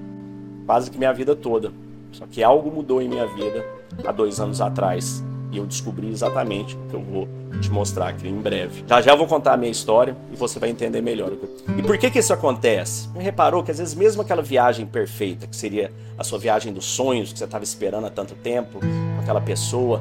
quase 0.67 0.91
que 0.91 0.99
minha 0.99 1.13
vida 1.13 1.37
toda. 1.37 1.73
Só 2.13 2.27
que 2.27 2.43
algo 2.43 2.71
mudou 2.71 3.01
em 3.01 3.09
minha 3.09 3.27
vida 3.27 3.65
há 4.05 4.13
dois 4.13 4.41
anos 4.41 4.61
atrás. 4.61 5.23
E 5.53 5.59
eu 5.59 5.67
descobri 5.67 6.09
exatamente 6.09 6.77
o 6.77 6.89
que 6.89 6.95
eu 6.95 7.03
vou 7.03 7.29
te 7.61 7.71
mostrar 7.71 8.09
aqui 8.09 8.29
em 8.29 8.41
breve. 8.41 8.85
Já 8.87 9.01
já 9.01 9.15
vou 9.17 9.27
contar 9.27 9.55
a 9.55 9.57
minha 9.57 9.71
história 9.71 10.17
e 10.33 10.37
você 10.37 10.61
vai 10.61 10.71
entender 10.71 11.01
melhor. 11.01 11.33
E 11.77 11.83
por 11.83 11.99
que 11.99 12.09
que 12.09 12.21
isso 12.21 12.33
acontece? 12.33 13.09
Você 13.09 13.21
reparou 13.21 13.63
que 13.63 13.71
às 13.73 13.79
vezes 13.79 13.95
mesmo 13.95 14.23
aquela 14.23 14.43
viagem 14.43 14.87
perfeita, 14.87 15.49
que 15.49 15.57
seria 15.57 15.93
a 16.17 16.23
sua 16.23 16.39
viagem 16.39 16.73
dos 16.73 16.85
sonhos, 16.85 17.33
que 17.33 17.39
você 17.39 17.45
estava 17.45 17.65
esperando 17.65 18.07
há 18.07 18.11
tanto 18.11 18.35
tempo, 18.37 18.79
com 18.79 19.21
aquela 19.21 19.41
pessoa, 19.41 20.01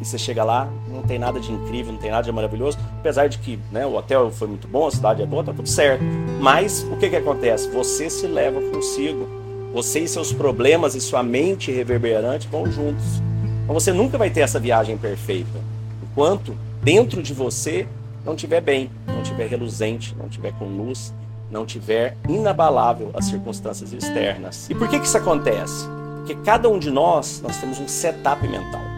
e 0.00 0.04
você 0.04 0.16
chega 0.16 0.42
lá, 0.42 0.68
não 0.88 1.02
tem 1.02 1.18
nada 1.18 1.38
de 1.38 1.52
incrível, 1.52 1.92
não 1.92 2.00
tem 2.00 2.10
nada 2.10 2.22
de 2.22 2.32
maravilhoso, 2.32 2.78
apesar 2.98 3.28
de 3.28 3.38
que 3.38 3.58
né, 3.70 3.84
o 3.84 3.94
hotel 3.94 4.30
foi 4.30 4.48
muito 4.48 4.66
bom, 4.66 4.86
a 4.86 4.90
cidade 4.90 5.22
é 5.22 5.26
boa, 5.26 5.44
tá 5.44 5.52
tudo 5.52 5.68
certo. 5.68 6.02
Mas 6.40 6.82
o 6.90 6.96
que 6.96 7.10
que 7.10 7.16
acontece? 7.16 7.68
Você 7.70 8.08
se 8.08 8.26
leva 8.26 8.60
consigo. 8.70 9.28
Você 9.74 10.00
e 10.00 10.08
seus 10.08 10.32
problemas 10.32 10.94
e 10.94 11.00
sua 11.00 11.22
mente 11.22 11.70
reverberante 11.70 12.48
vão 12.48 12.66
juntos. 12.66 13.22
Então 13.62 13.74
você 13.74 13.92
nunca 13.92 14.18
vai 14.18 14.30
ter 14.30 14.40
essa 14.40 14.58
viagem 14.58 14.96
perfeita. 14.96 15.60
Enquanto 16.02 16.56
dentro 16.82 17.22
de 17.22 17.32
você 17.32 17.86
não 18.24 18.34
tiver 18.34 18.60
bem, 18.60 18.90
não 19.06 19.22
tiver 19.22 19.46
reluzente, 19.46 20.16
não 20.18 20.28
tiver 20.28 20.52
com 20.58 20.64
luz, 20.64 21.14
não 21.50 21.66
tiver 21.66 22.16
inabalável 22.28 23.10
as 23.14 23.26
circunstâncias 23.26 23.92
externas. 23.92 24.68
E 24.70 24.74
por 24.74 24.88
que, 24.88 24.98
que 24.98 25.06
isso 25.06 25.16
acontece? 25.16 25.86
Porque 26.16 26.34
cada 26.44 26.68
um 26.68 26.78
de 26.78 26.90
nós, 26.90 27.40
nós 27.42 27.56
temos 27.58 27.78
um 27.78 27.88
setup 27.88 28.46
mental. 28.46 28.89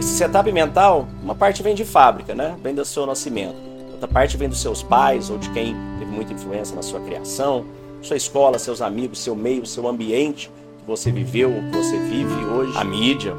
Esse 0.00 0.16
setup 0.16 0.50
mental, 0.50 1.06
uma 1.22 1.34
parte 1.34 1.62
vem 1.62 1.74
de 1.74 1.84
fábrica, 1.84 2.34
né? 2.34 2.56
Vem 2.62 2.74
do 2.74 2.82
seu 2.86 3.04
nascimento. 3.04 3.56
outra 3.92 4.08
parte 4.08 4.34
vem 4.34 4.48
dos 4.48 4.58
seus 4.58 4.82
pais 4.82 5.28
ou 5.28 5.36
de 5.36 5.50
quem 5.50 5.76
teve 5.98 6.10
muita 6.10 6.32
influência 6.32 6.74
na 6.74 6.80
sua 6.80 7.00
criação, 7.00 7.66
sua 8.00 8.16
escola, 8.16 8.58
seus 8.58 8.80
amigos, 8.80 9.18
seu 9.18 9.36
meio, 9.36 9.66
seu 9.66 9.86
ambiente 9.86 10.50
que 10.78 10.86
você 10.86 11.12
viveu, 11.12 11.52
que 11.70 11.76
você 11.76 11.98
vive 11.98 12.32
hoje, 12.46 12.78
a 12.78 12.82
mídia, 12.82 13.34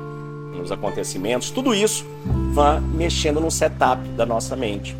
os 0.61 0.71
acontecimentos, 0.71 1.49
tudo 1.49 1.73
isso 1.73 2.05
vai 2.53 2.79
mexendo 2.79 3.41
no 3.41 3.49
setup 3.49 4.07
da 4.09 4.23
nossa 4.23 4.55
mente. 4.55 4.95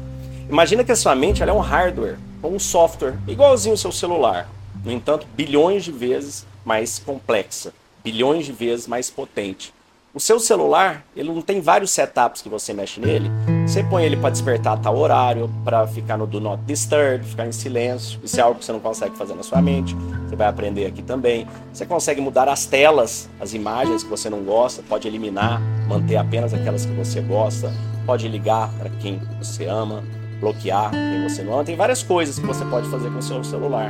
Imagina 0.50 0.84
que 0.84 0.91
a 0.91 0.96
sua 0.96 1.13
mente 1.13 1.44
é 1.44 1.53
um 1.53 1.60
hardware, 1.60 2.18
um 2.44 2.58
software, 2.58 3.20
igualzinho 3.27 3.74
ao 3.74 3.77
seu 3.77 3.91
celular. 3.91 4.50
No 4.84 4.91
entanto, 4.91 5.27
bilhões 5.36 5.84
de 5.84 5.91
vezes 5.91 6.44
mais 6.65 6.98
complexa, 6.98 7.72
bilhões 8.03 8.48
de 8.48 8.51
vezes 8.51 8.88
mais 8.88 9.12
potente. 9.12 9.72
O 10.13 10.20
seu 10.20 10.41
celular, 10.41 11.06
ele 11.15 11.32
não 11.32 11.41
tem 11.41 11.62
vários 11.62 11.89
setups 11.91 12.41
que 12.41 12.50
você 12.50 12.74
mexe 12.74 13.00
nele. 13.00 13.32
Você 13.65 13.82
põe 13.82 14.03
ele 14.03 14.18
para 14.18 14.30
despertar 14.30 14.74
a 14.74 14.77
tal 14.77 14.98
horário, 14.98 15.50
para 15.63 15.88
ficar 15.88 16.18
no 16.18 16.27
do 16.27 16.41
not 16.41 16.62
disturb, 16.65 17.24
ficar 17.24 17.48
em 17.48 17.53
silêncio. 17.53 18.20
Isso 18.22 18.38
é 18.38 18.44
algo 18.44 18.60
que 18.60 18.65
você 18.65 18.74
não 18.74 18.82
consegue 18.82 19.15
fazer 19.15 19.36
na 19.36 19.44
sua 19.44 19.62
mente. 19.62 19.96
Você 20.27 20.36
vai 20.36 20.48
aprender 20.48 20.86
aqui 20.86 21.01
também. 21.01 21.48
Você 21.72 21.86
consegue 21.86 22.20
mudar 22.20 22.50
as 22.50 22.65
telas, 22.65 23.30
as 23.39 23.53
imagens 23.53 24.03
que 24.03 24.10
você 24.10 24.30
não 24.30 24.44
gosta, 24.44 24.84
pode 24.84 25.08
eliminar, 25.08 25.62
manter 25.88 26.18
apenas 26.18 26.53
aquelas 26.53 26.86
que 26.86 26.91
você 26.91 27.22
gosta, 27.22 27.72
pode 28.06 28.27
ligar 28.27 28.70
para 28.80 28.89
quem 28.89 29.18
você 29.41 29.65
ama, 29.65 30.03
bloquear 30.41 30.91
quem 30.91 31.24
você 31.24 31.41
não 31.41 31.53
ama. 31.53 31.63
Tem 31.63 31.77
várias 31.77 32.03
coisas 32.03 32.38
que 32.38 32.46
você 32.46 32.65
pode 32.65 32.89
fazer 32.89 33.10
com 33.10 33.20
o 33.20 33.24
seu 33.24 33.41
celular. 33.46 33.89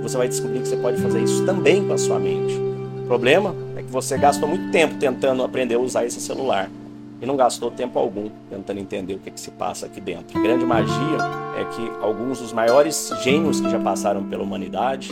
Você 0.00 0.16
vai 0.16 0.26
descobrir 0.26 0.60
que 0.60 0.68
você 0.68 0.76
pode 0.78 1.02
fazer 1.02 1.22
isso 1.22 1.44
também 1.44 1.86
com 1.86 1.92
a 1.92 1.98
sua 1.98 2.18
mente. 2.18 2.69
Problema 3.10 3.56
é 3.76 3.82
que 3.82 3.90
você 3.90 4.16
gastou 4.16 4.48
muito 4.48 4.70
tempo 4.70 4.94
tentando 4.94 5.42
aprender 5.42 5.74
a 5.74 5.80
usar 5.80 6.06
esse 6.06 6.20
celular 6.20 6.70
e 7.20 7.26
não 7.26 7.36
gastou 7.36 7.68
tempo 7.68 7.98
algum 7.98 8.30
tentando 8.48 8.78
entender 8.78 9.14
o 9.14 9.18
que, 9.18 9.32
que 9.32 9.40
se 9.40 9.50
passa 9.50 9.86
aqui 9.86 10.00
dentro. 10.00 10.38
A 10.38 10.40
grande 10.40 10.64
magia 10.64 11.18
é 11.58 11.64
que 11.74 11.90
alguns 12.00 12.38
dos 12.38 12.52
maiores 12.52 13.12
gênios 13.20 13.60
que 13.60 13.68
já 13.68 13.80
passaram 13.80 14.22
pela 14.22 14.44
humanidade 14.44 15.08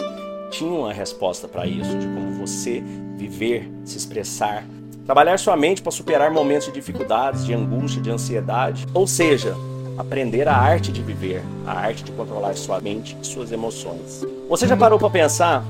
tinham 0.48 0.86
a 0.86 0.92
resposta 0.92 1.48
para 1.48 1.66
isso, 1.66 1.90
de 1.98 2.06
como 2.06 2.30
você 2.34 2.80
viver, 3.16 3.68
se 3.84 3.96
expressar, 3.96 4.62
trabalhar 5.04 5.36
sua 5.36 5.56
mente 5.56 5.82
para 5.82 5.90
superar 5.90 6.30
momentos 6.30 6.68
de 6.68 6.74
dificuldades, 6.74 7.44
de 7.44 7.52
angústia, 7.52 8.00
de 8.00 8.12
ansiedade. 8.12 8.86
Ou 8.94 9.08
seja, 9.08 9.56
aprender 9.98 10.46
a 10.46 10.56
arte 10.56 10.92
de 10.92 11.02
viver, 11.02 11.42
a 11.66 11.72
arte 11.72 12.04
de 12.04 12.12
controlar 12.12 12.54
sua 12.54 12.80
mente 12.80 13.16
e 13.20 13.26
suas 13.26 13.50
emoções. 13.50 14.24
Você 14.48 14.68
já 14.68 14.76
parou 14.76 15.00
para 15.00 15.10
pensar? 15.10 15.64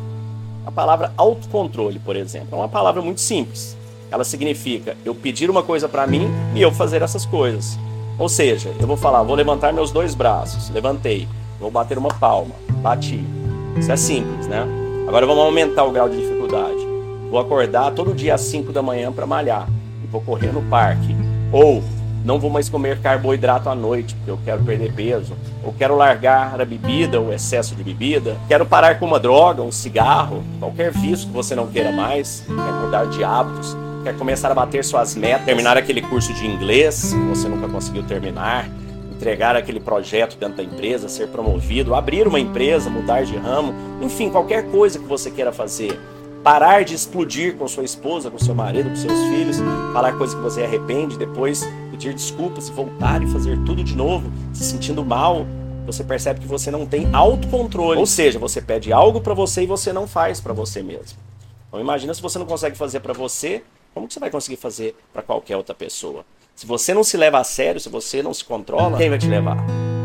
A 0.69 0.71
palavra 0.71 1.15
autocontrole, 1.17 1.99
por 1.99 2.15
exemplo, 2.15 2.49
é 2.53 2.55
uma 2.55 2.69
palavra 2.69 3.01
muito 3.01 3.23
simples. 3.23 3.75
Ela 4.11 4.23
significa 4.23 4.99
eu 5.03 5.15
pedir 5.15 5.49
uma 5.49 5.63
coisa 5.63 5.89
para 5.89 6.07
mim 6.07 6.29
e 6.55 6.61
eu 6.61 6.71
fazer 6.71 7.01
essas 7.01 7.25
coisas. 7.25 7.79
Ou 8.19 8.29
seja, 8.29 8.71
eu 8.79 8.87
vou 8.87 8.95
falar, 8.95 9.23
vou 9.23 9.35
levantar 9.35 9.73
meus 9.73 9.91
dois 9.91 10.15
braços, 10.15 10.69
levantei, 10.69 11.27
vou 11.59 11.71
bater 11.71 11.97
uma 11.97 12.11
palma, 12.11 12.55
bati. 12.83 13.25
Isso 13.79 13.91
é 13.91 13.97
simples, 13.97 14.47
né? 14.47 14.67
Agora 15.09 15.25
vamos 15.25 15.43
aumentar 15.43 15.85
o 15.85 15.91
grau 15.91 16.07
de 16.07 16.19
dificuldade. 16.19 16.87
Vou 17.31 17.41
acordar 17.41 17.93
todo 17.93 18.13
dia 18.13 18.35
às 18.35 18.43
5 18.43 18.71
da 18.71 18.83
manhã 18.83 19.11
para 19.11 19.25
malhar 19.25 19.67
e 20.05 20.07
vou 20.07 20.21
correr 20.21 20.53
no 20.53 20.61
parque. 20.69 21.17
Ou 21.51 21.83
não 22.25 22.39
vou 22.39 22.51
mais 22.51 22.69
comer 22.69 23.01
carboidrato 23.01 23.69
à 23.69 23.75
noite, 23.75 24.15
porque 24.15 24.31
eu 24.31 24.39
quero 24.45 24.63
perder 24.63 24.93
peso, 24.93 25.35
ou 25.63 25.73
quero 25.73 25.97
largar 25.97 26.61
a 26.61 26.65
bebida, 26.65 27.21
o 27.21 27.33
excesso 27.33 27.75
de 27.75 27.83
bebida, 27.83 28.37
quero 28.49 28.67
parar 28.67 28.99
com 28.99 29.07
uma 29.07 29.21
droga, 29.21 29.63
um 29.63 29.73
cigarro, 29.73 30.43
qualquer 30.59 30.93
vício 30.93 31.27
que 31.27 31.33
você 31.33 31.55
não 31.55 31.67
queira 31.67 31.93
mais, 31.93 32.45
quer 32.47 32.85
mudar 32.85 33.07
de 33.07 33.23
hábitos, 33.23 33.77
quer 34.03 34.17
começar 34.17 34.51
a 34.51 34.55
bater 34.55 34.85
suas 34.85 35.15
metas, 35.15 35.45
terminar 35.45 35.77
aquele 35.77 36.03
curso 36.03 36.33
de 36.33 36.47
inglês 36.47 37.13
que 37.13 37.29
você 37.29 37.49
nunca 37.49 37.69
conseguiu 37.69 38.03
terminar, 38.03 38.69
entregar 39.11 39.57
aquele 39.57 39.81
projeto 39.81 40.37
dentro 40.39 40.59
da 40.59 40.63
empresa, 40.63 41.09
ser 41.09 41.29
promovido, 41.29 41.95
abrir 41.95 42.27
uma 42.27 42.39
empresa, 42.39 42.89
mudar 42.89 43.25
de 43.25 43.37
ramo, 43.37 43.75
enfim, 44.01 44.31
qualquer 44.31 44.71
coisa 44.71 44.99
que 44.99 45.05
você 45.05 45.31
queira 45.31 45.53
fazer. 45.53 45.99
Parar 46.43 46.85
de 46.85 46.95
explodir 46.95 47.57
com 47.57 47.67
sua 47.67 47.83
esposa, 47.83 48.31
com 48.31 48.39
seu 48.39 48.55
marido, 48.55 48.91
com 48.91 48.97
seus 48.97 49.21
filhos, 49.29 49.57
falar 49.93 50.13
coisas 50.13 50.37
que 50.37 50.41
você 50.41 50.63
arrepende, 50.63 51.19
depois 51.19 51.69
pedir 51.99 52.15
desculpas 52.15 52.69
e 52.69 52.73
voltar 52.73 53.21
e 53.25 53.27
fazer 53.27 53.59
tudo 53.65 53.83
de 53.83 53.97
novo, 53.97 54.31
se 54.53 54.63
sentindo 54.63 55.05
mal, 55.05 55.45
você 55.85 56.05
percebe 56.05 56.39
que 56.39 56.47
você 56.47 56.71
não 56.71 56.87
tem 56.87 57.09
autocontrole. 57.13 57.99
Ou 57.99 58.07
seja, 58.07 58.39
você 58.39 58.63
pede 58.63 58.93
algo 58.93 59.21
para 59.21 59.35
você 59.35 59.65
e 59.65 59.67
você 59.67 59.93
não 59.93 60.07
faz 60.07 60.41
para 60.41 60.53
você 60.53 60.81
mesmo. 60.81 61.19
Então 61.67 61.81
imagina 61.81 62.15
se 62.15 62.23
você 62.23 62.39
não 62.39 62.47
consegue 62.47 62.77
fazer 62.77 63.01
para 63.01 63.13
você, 63.13 63.65
como 63.93 64.09
você 64.09 64.21
vai 64.21 64.31
conseguir 64.31 64.57
fazer 64.57 64.97
para 65.13 65.23
qualquer 65.23 65.57
outra 65.57 65.75
pessoa? 65.75 66.25
Se 66.55 66.67
você 66.67 66.95
não 66.95 67.03
se 67.03 67.17
leva 67.17 67.41
a 67.41 67.45
sério, 67.45 67.81
se 67.81 67.89
você 67.89 68.23
não 68.23 68.33
se 68.33 68.45
controla, 68.45 68.97
quem 68.97 69.11
vai 69.11 69.19
te 69.19 69.27
levar? 69.27 69.57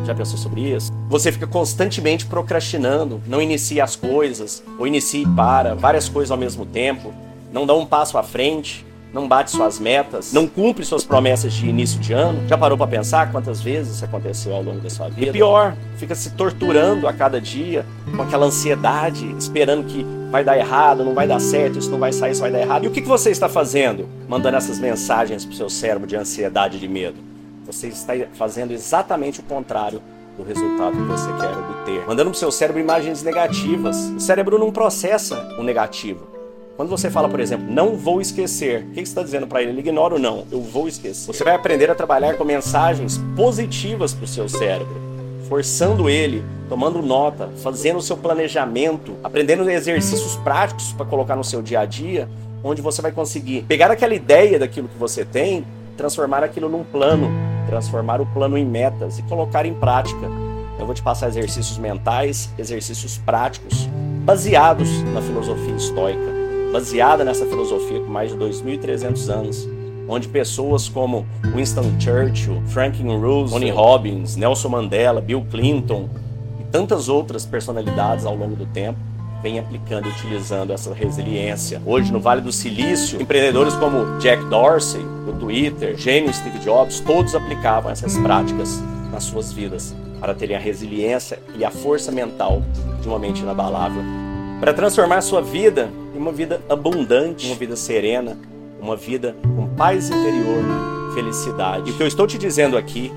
Já 0.03 0.15
pensou 0.15 0.37
sobre 0.37 0.61
isso? 0.61 0.91
Você 1.09 1.31
fica 1.31 1.45
constantemente 1.45 2.25
procrastinando, 2.25 3.21
não 3.27 3.39
inicia 3.39 3.83
as 3.83 3.95
coisas, 3.95 4.63
ou 4.79 4.87
inicia 4.87 5.23
e 5.23 5.27
para, 5.35 5.75
várias 5.75 6.09
coisas 6.09 6.31
ao 6.31 6.37
mesmo 6.37 6.65
tempo, 6.65 7.13
não 7.51 7.67
dá 7.67 7.75
um 7.75 7.85
passo 7.85 8.17
à 8.17 8.23
frente, 8.23 8.83
não 9.13 9.27
bate 9.27 9.51
suas 9.51 9.79
metas, 9.79 10.33
não 10.33 10.47
cumpre 10.47 10.83
suas 10.83 11.05
promessas 11.05 11.53
de 11.53 11.67
início 11.67 11.99
de 11.99 12.13
ano. 12.13 12.47
Já 12.47 12.57
parou 12.57 12.75
para 12.75 12.87
pensar 12.87 13.31
quantas 13.31 13.61
vezes 13.61 13.95
isso 13.95 14.05
aconteceu 14.05 14.53
ao 14.53 14.63
longo 14.63 14.79
da 14.79 14.89
sua 14.89 15.07
vida? 15.07 15.29
E 15.29 15.31
pior, 15.31 15.75
fica 15.97 16.15
se 16.15 16.31
torturando 16.31 17.07
a 17.07 17.13
cada 17.13 17.39
dia 17.39 17.85
com 18.15 18.21
aquela 18.23 18.47
ansiedade, 18.47 19.33
esperando 19.37 19.85
que 19.85 20.03
vai 20.31 20.43
dar 20.43 20.57
errado, 20.57 21.05
não 21.05 21.13
vai 21.13 21.27
dar 21.27 21.39
certo, 21.39 21.77
isso 21.77 21.91
não 21.91 21.99
vai 21.99 22.11
sair, 22.11 22.31
isso 22.31 22.41
vai 22.41 22.51
dar 22.51 22.61
errado. 22.61 22.85
E 22.85 22.87
o 22.87 22.91
que, 22.91 23.01
você 23.01 23.29
está 23.29 23.47
fazendo? 23.47 24.09
Mandando 24.27 24.57
essas 24.57 24.79
mensagens 24.79 25.45
para 25.45 25.53
o 25.53 25.55
seu 25.55 25.69
cérebro 25.69 26.07
de 26.07 26.15
ansiedade 26.15 26.77
e 26.77 26.79
de 26.79 26.87
medo. 26.87 27.17
Você 27.67 27.89
está 27.89 28.13
fazendo 28.33 28.71
exatamente 28.71 29.41
o 29.41 29.43
contrário 29.43 30.01
do 30.35 30.43
resultado 30.43 30.97
que 30.97 31.03
você 31.03 31.27
quer 31.33 31.51
obter. 31.51 32.07
Mandando 32.07 32.31
para 32.31 32.35
o 32.35 32.39
seu 32.39 32.51
cérebro 32.51 32.81
imagens 32.81 33.21
negativas. 33.21 33.95
O 34.15 34.19
cérebro 34.19 34.57
não 34.57 34.71
processa 34.71 35.55
o 35.59 35.63
negativo. 35.63 36.32
Quando 36.75 36.89
você 36.89 37.07
fala, 37.07 37.29
por 37.29 37.39
exemplo, 37.39 37.71
não 37.71 37.95
vou 37.95 38.19
esquecer, 38.19 38.81
o 38.81 38.87
que 38.87 38.95
você 38.95 39.01
está 39.01 39.21
dizendo 39.21 39.45
para 39.45 39.61
ele? 39.61 39.71
Ele 39.71 39.81
ignora 39.81 40.15
o 40.15 40.19
não, 40.19 40.43
eu 40.51 40.59
vou 40.59 40.87
esquecer. 40.87 41.27
Você 41.31 41.43
vai 41.43 41.53
aprender 41.53 41.91
a 41.91 41.93
trabalhar 41.93 42.35
com 42.35 42.43
mensagens 42.43 43.21
positivas 43.35 44.11
para 44.11 44.23
o 44.23 44.27
seu 44.27 44.49
cérebro, 44.49 44.95
forçando 45.47 46.09
ele, 46.09 46.43
tomando 46.67 46.99
nota, 47.03 47.47
fazendo 47.61 47.97
o 47.97 48.01
seu 48.01 48.17
planejamento, 48.17 49.13
aprendendo 49.23 49.69
exercícios 49.69 50.35
práticos 50.37 50.91
para 50.93 51.05
colocar 51.05 51.35
no 51.35 51.43
seu 51.43 51.61
dia 51.61 51.81
a 51.81 51.85
dia, 51.85 52.27
onde 52.63 52.81
você 52.81 53.03
vai 53.03 53.11
conseguir 53.11 53.61
pegar 53.67 53.91
aquela 53.91 54.15
ideia 54.15 54.57
daquilo 54.57 54.87
que 54.87 54.97
você 54.97 55.23
tem, 55.23 55.63
transformar 55.95 56.43
aquilo 56.43 56.67
num 56.67 56.83
plano, 56.83 57.29
transformar 57.67 58.19
o 58.19 58.25
plano 58.25 58.57
em 58.57 58.65
metas 58.65 59.19
e 59.19 59.21
colocar 59.23 59.67
em 59.67 59.75
prática. 59.75 60.27
Eu 60.79 60.87
vou 60.87 60.95
te 60.95 61.03
passar 61.03 61.27
exercícios 61.27 61.77
mentais, 61.77 62.49
exercícios 62.57 63.19
práticos, 63.19 63.87
baseados 64.25 65.03
na 65.13 65.21
filosofia 65.21 65.75
estoica 65.75 66.32
baseada 66.73 67.23
nessa 67.23 67.45
filosofia 67.45 67.99
por 67.99 68.09
mais 68.09 68.31
de 68.31 68.37
2.300 68.37 69.29
anos, 69.29 69.69
onde 70.09 70.27
pessoas 70.27 70.89
como 70.89 71.23
Winston 71.55 71.93
Churchill, 71.99 72.63
Franklin 72.65 73.15
Roosevelt, 73.15 73.51
Tony 73.51 73.69
Robbins, 73.69 74.35
Nelson 74.35 74.69
Mandela, 74.69 75.21
Bill 75.21 75.45
Clinton 75.51 76.09
e 76.59 76.63
tantas 76.71 77.07
outras 77.09 77.45
personalidades 77.45 78.25
ao 78.25 78.35
longo 78.35 78.55
do 78.55 78.65
tempo 78.65 78.97
vêm 79.43 79.59
aplicando 79.59 80.07
e 80.07 80.11
utilizando 80.11 80.73
essa 80.73 80.91
resiliência. 80.93 81.79
Hoje, 81.85 82.11
no 82.11 82.19
Vale 82.19 82.41
do 82.41 82.51
Silício, 82.51 83.21
empreendedores 83.21 83.75
como 83.75 84.17
Jack 84.17 84.43
Dorsey, 84.45 85.01
do 85.25 85.33
Twitter, 85.33 85.95
gênio 85.95 86.33
Steve 86.33 86.57
Jobs, 86.59 87.01
todos 87.01 87.35
aplicavam 87.35 87.91
essas 87.91 88.17
práticas 88.17 88.81
nas 89.11 89.25
suas 89.25 89.53
vidas 89.53 89.93
para 90.19 90.33
terem 90.33 90.55
a 90.55 90.59
resiliência 90.59 91.37
e 91.55 91.63
a 91.63 91.69
força 91.69 92.11
mental 92.11 92.63
de 92.99 93.07
uma 93.07 93.19
mente 93.19 93.43
inabalável. 93.43 94.01
Para 94.59 94.73
transformar 94.73 95.21
sua 95.21 95.41
vida 95.41 95.89
e 96.13 96.17
uma 96.17 96.31
vida 96.31 96.61
abundante, 96.69 97.47
uma 97.47 97.55
vida 97.55 97.75
serena, 97.75 98.37
uma 98.79 98.95
vida 98.95 99.35
com 99.55 99.67
paz 99.75 100.09
interior, 100.09 100.63
felicidade. 101.13 101.89
E 101.89 101.93
o 101.93 101.97
que 101.97 102.03
eu 102.03 102.07
estou 102.07 102.27
te 102.27 102.37
dizendo 102.37 102.77
aqui 102.77 103.11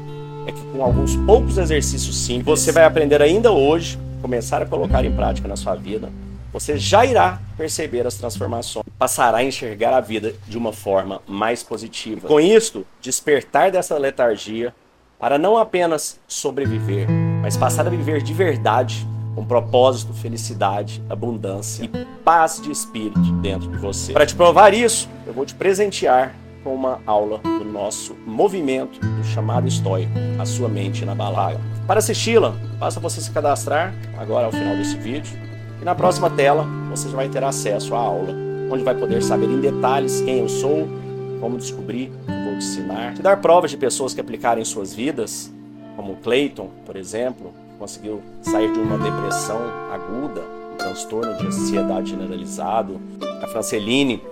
é 0.46 0.52
que 0.52 0.60
com 0.72 0.82
alguns 0.82 1.16
poucos 1.16 1.58
exercícios 1.58 2.16
simples, 2.16 2.60
você 2.60 2.72
vai 2.72 2.84
aprender 2.84 3.20
ainda 3.20 3.52
hoje, 3.52 3.98
começar 4.22 4.62
a 4.62 4.66
colocar 4.66 5.04
em 5.04 5.12
prática 5.12 5.46
na 5.46 5.56
sua 5.56 5.74
vida, 5.74 6.10
você 6.52 6.78
já 6.78 7.04
irá 7.04 7.40
perceber 7.56 8.06
as 8.06 8.14
transformações, 8.14 8.86
passará 8.98 9.38
a 9.38 9.44
enxergar 9.44 9.92
a 9.92 10.00
vida 10.00 10.34
de 10.48 10.56
uma 10.56 10.72
forma 10.72 11.20
mais 11.26 11.62
positiva. 11.62 12.28
Com 12.28 12.40
isto, 12.40 12.86
despertar 13.00 13.70
dessa 13.70 13.98
letargia 13.98 14.72
para 15.18 15.38
não 15.38 15.58
apenas 15.58 16.18
sobreviver, 16.26 17.08
mas 17.42 17.56
passar 17.56 17.86
a 17.86 17.90
viver 17.90 18.22
de 18.22 18.32
verdade 18.32 19.06
com 19.36 19.44
propósito, 19.44 20.14
felicidade, 20.14 21.02
abundância 21.10 21.84
e 21.84 21.88
paz 22.24 22.58
de 22.60 22.72
espírito 22.72 23.20
dentro 23.42 23.70
de 23.70 23.76
você. 23.76 24.14
Para 24.14 24.24
te 24.24 24.34
provar 24.34 24.72
isso, 24.72 25.08
eu 25.26 25.34
vou 25.34 25.44
te 25.44 25.54
presentear 25.54 26.34
com 26.64 26.74
uma 26.74 27.00
aula 27.06 27.38
do 27.44 27.64
nosso 27.64 28.16
movimento 28.26 28.98
do 28.98 29.24
chamado 29.24 29.68
estoico, 29.68 30.10
a 30.40 30.46
sua 30.46 30.70
mente 30.70 31.04
na 31.04 31.14
balada. 31.14 31.60
Para 31.86 31.98
assisti-la, 31.98 32.56
basta 32.78 32.98
você 32.98 33.20
se 33.20 33.30
cadastrar 33.30 33.94
agora 34.18 34.46
ao 34.46 34.52
final 34.52 34.74
desse 34.74 34.96
vídeo 34.96 35.38
e 35.82 35.84
na 35.84 35.94
próxima 35.94 36.30
tela 36.30 36.66
você 36.88 37.08
já 37.08 37.16
vai 37.16 37.28
ter 37.28 37.44
acesso 37.44 37.94
à 37.94 37.98
aula, 37.98 38.34
onde 38.70 38.82
vai 38.82 38.94
poder 38.94 39.22
saber 39.22 39.50
em 39.50 39.60
detalhes 39.60 40.22
quem 40.22 40.38
eu 40.38 40.48
sou, 40.48 40.88
como 41.40 41.58
descobrir, 41.58 42.10
vou 42.26 42.58
te 42.58 42.64
ensinar, 42.64 43.12
te 43.12 43.20
dar 43.20 43.36
provas 43.36 43.70
de 43.70 43.76
pessoas 43.76 44.14
que 44.14 44.20
aplicarem 44.20 44.64
suas 44.64 44.94
vidas 44.94 45.52
como 45.94 46.16
Clayton, 46.16 46.70
por 46.84 46.96
exemplo, 46.96 47.52
conseguiu 47.78 48.22
sair 48.42 48.72
de 48.72 48.78
uma 48.78 48.98
depressão 48.98 49.60
aguda, 49.92 50.42
um 50.72 50.76
transtorno 50.76 51.36
de 51.36 51.46
ansiedade 51.46 52.10
generalizado. 52.10 53.00
A 53.42 53.46
Franceline, 53.46 54.22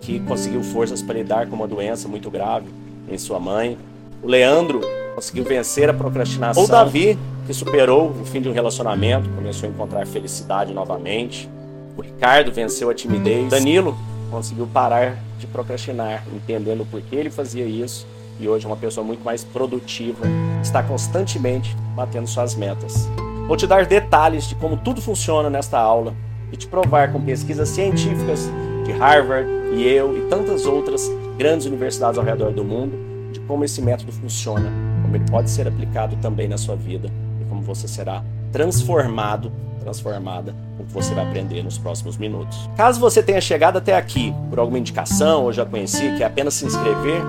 que 0.00 0.20
conseguiu 0.20 0.62
forças 0.62 1.02
para 1.02 1.14
lidar 1.18 1.46
com 1.46 1.56
uma 1.56 1.66
doença 1.66 2.08
muito 2.08 2.30
grave 2.30 2.66
em 3.08 3.16
sua 3.16 3.38
mãe. 3.38 3.78
O 4.22 4.26
Leandro 4.26 4.80
conseguiu 5.14 5.44
vencer 5.44 5.88
a 5.88 5.94
procrastinação. 5.94 6.64
O 6.64 6.68
Davi, 6.68 7.18
que 7.46 7.54
superou 7.54 8.10
o 8.10 8.24
fim 8.24 8.40
de 8.40 8.48
um 8.48 8.52
relacionamento, 8.52 9.28
começou 9.30 9.68
a 9.68 9.72
encontrar 9.72 10.06
felicidade 10.06 10.72
novamente. 10.72 11.48
O 11.96 12.02
Ricardo 12.02 12.52
venceu 12.52 12.90
a 12.90 12.94
timidez. 12.94 13.48
Danilo 13.50 13.96
conseguiu 14.30 14.66
parar 14.66 15.18
de 15.38 15.46
procrastinar, 15.46 16.24
entendendo 16.34 16.86
por 16.90 17.00
que 17.00 17.16
ele 17.16 17.30
fazia 17.30 17.64
isso 17.64 18.06
e 18.40 18.48
hoje 18.48 18.64
é 18.64 18.68
uma 18.68 18.76
pessoa 18.76 19.04
muito 19.04 19.24
mais 19.24 19.44
produtiva, 19.44 20.26
está 20.62 20.82
constantemente 20.82 21.76
batendo 21.94 22.26
suas 22.26 22.54
metas. 22.54 23.08
Vou 23.46 23.56
te 23.56 23.66
dar 23.66 23.86
detalhes 23.86 24.48
de 24.48 24.54
como 24.54 24.76
tudo 24.76 25.00
funciona 25.00 25.48
nesta 25.48 25.78
aula 25.78 26.14
e 26.52 26.56
te 26.56 26.66
provar 26.66 27.12
com 27.12 27.20
pesquisas 27.20 27.68
científicas 27.68 28.50
de 28.84 28.92
Harvard, 28.92 29.48
Yale 29.72 30.18
e 30.18 30.26
tantas 30.28 30.66
outras 30.66 31.10
grandes 31.36 31.66
universidades 31.66 32.18
ao 32.18 32.24
redor 32.24 32.52
do 32.52 32.64
mundo 32.64 33.08
de 33.32 33.40
como 33.40 33.64
esse 33.64 33.82
método 33.82 34.12
funciona, 34.12 34.70
como 35.02 35.16
ele 35.16 35.24
pode 35.30 35.50
ser 35.50 35.66
aplicado 35.66 36.16
também 36.16 36.48
na 36.48 36.58
sua 36.58 36.76
vida 36.76 37.10
e 37.40 37.44
como 37.44 37.62
você 37.62 37.86
será 37.86 38.22
transformado, 38.52 39.52
transformada 39.80 40.54
com 40.76 40.82
o 40.82 40.86
que 40.86 40.92
você 40.92 41.14
vai 41.14 41.26
aprender 41.26 41.62
nos 41.62 41.78
próximos 41.78 42.16
minutos. 42.16 42.68
Caso 42.76 43.00
você 43.00 43.22
tenha 43.22 43.40
chegado 43.40 43.78
até 43.78 43.96
aqui 43.96 44.34
por 44.48 44.58
alguma 44.58 44.78
indicação 44.78 45.44
ou 45.44 45.52
já 45.52 45.64
conheci, 45.64 46.14
que 46.16 46.22
é 46.22 46.26
apenas 46.26 46.54
se 46.54 46.64
inscrever, 46.64 47.22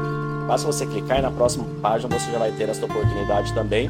basta 0.49 0.65
você 0.65 0.83
clicar 0.83 1.19
e 1.19 1.21
na 1.21 1.29
próxima 1.29 1.63
página 1.79 2.17
você 2.17 2.31
já 2.31 2.39
vai 2.39 2.51
ter 2.51 2.67
essa 2.67 2.83
oportunidade 2.83 3.53
também. 3.53 3.87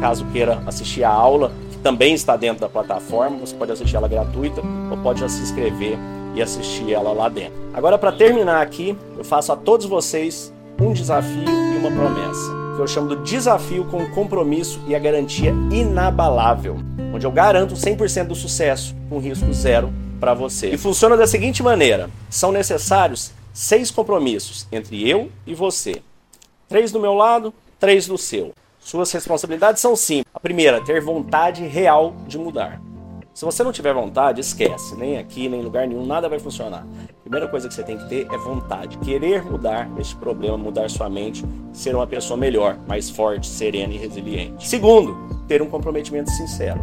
Caso 0.00 0.24
queira 0.32 0.62
assistir 0.66 1.04
a 1.04 1.10
aula, 1.10 1.52
que 1.70 1.76
também 1.76 2.14
está 2.14 2.38
dentro 2.38 2.62
da 2.62 2.70
plataforma, 2.70 3.36
você 3.36 3.54
pode 3.54 3.70
assistir 3.70 3.96
ela 3.96 4.08
gratuita 4.08 4.62
ou 4.90 4.96
pode 4.96 5.20
já 5.20 5.28
se 5.28 5.42
inscrever 5.42 5.98
e 6.34 6.40
assistir 6.40 6.90
ela 6.90 7.12
lá 7.12 7.28
dentro. 7.28 7.52
Agora, 7.74 7.98
para 7.98 8.12
terminar 8.12 8.62
aqui, 8.62 8.96
eu 9.18 9.22
faço 9.22 9.52
a 9.52 9.56
todos 9.56 9.84
vocês 9.84 10.50
um 10.80 10.94
desafio 10.94 11.44
e 11.44 11.76
uma 11.76 11.90
promessa, 11.90 12.50
que 12.76 12.80
eu 12.80 12.88
chamo 12.88 13.08
do 13.08 13.16
desafio 13.16 13.84
com 13.84 14.08
compromisso 14.12 14.80
e 14.88 14.94
a 14.94 14.98
garantia 14.98 15.50
inabalável, 15.70 16.78
onde 17.12 17.26
eu 17.26 17.30
garanto 17.30 17.74
100% 17.74 18.28
do 18.28 18.34
sucesso 18.34 18.96
com 19.10 19.18
risco 19.18 19.52
zero 19.52 19.92
para 20.18 20.32
você. 20.32 20.70
E 20.70 20.78
funciona 20.78 21.14
da 21.14 21.26
seguinte 21.26 21.62
maneira: 21.62 22.08
são 22.30 22.50
necessários 22.50 23.32
seis 23.52 23.90
compromissos 23.90 24.66
entre 24.70 25.08
eu 25.08 25.30
e 25.46 25.54
você. 25.54 26.02
Três 26.68 26.92
do 26.92 27.00
meu 27.00 27.14
lado, 27.14 27.52
três 27.78 28.06
do 28.06 28.16
seu. 28.16 28.52
Suas 28.78 29.12
responsabilidades 29.12 29.80
são 29.80 29.94
simples. 29.94 30.26
A 30.32 30.40
primeira, 30.40 30.82
ter 30.82 31.00
vontade 31.00 31.66
real 31.66 32.14
de 32.26 32.38
mudar. 32.38 32.80
Se 33.34 33.44
você 33.44 33.62
não 33.62 33.72
tiver 33.72 33.94
vontade, 33.94 34.40
esquece. 34.40 34.96
Nem 34.96 35.16
aqui, 35.16 35.48
nem 35.48 35.60
em 35.60 35.62
lugar 35.62 35.86
nenhum, 35.86 36.04
nada 36.04 36.28
vai 36.28 36.38
funcionar. 36.38 36.84
A 37.08 37.22
primeira 37.22 37.48
coisa 37.48 37.68
que 37.68 37.74
você 37.74 37.82
tem 37.82 37.96
que 37.96 38.08
ter 38.08 38.26
é 38.30 38.36
vontade. 38.36 38.98
Querer 38.98 39.42
mudar 39.44 39.88
este 39.98 40.16
problema, 40.16 40.58
mudar 40.58 40.90
sua 40.90 41.08
mente, 41.08 41.44
ser 41.72 41.94
uma 41.94 42.06
pessoa 42.06 42.36
melhor, 42.36 42.76
mais 42.86 43.08
forte, 43.08 43.46
serena 43.46 43.94
e 43.94 43.96
resiliente. 43.96 44.68
Segundo, 44.68 45.16
ter 45.46 45.62
um 45.62 45.70
comprometimento 45.70 46.30
sincero. 46.30 46.80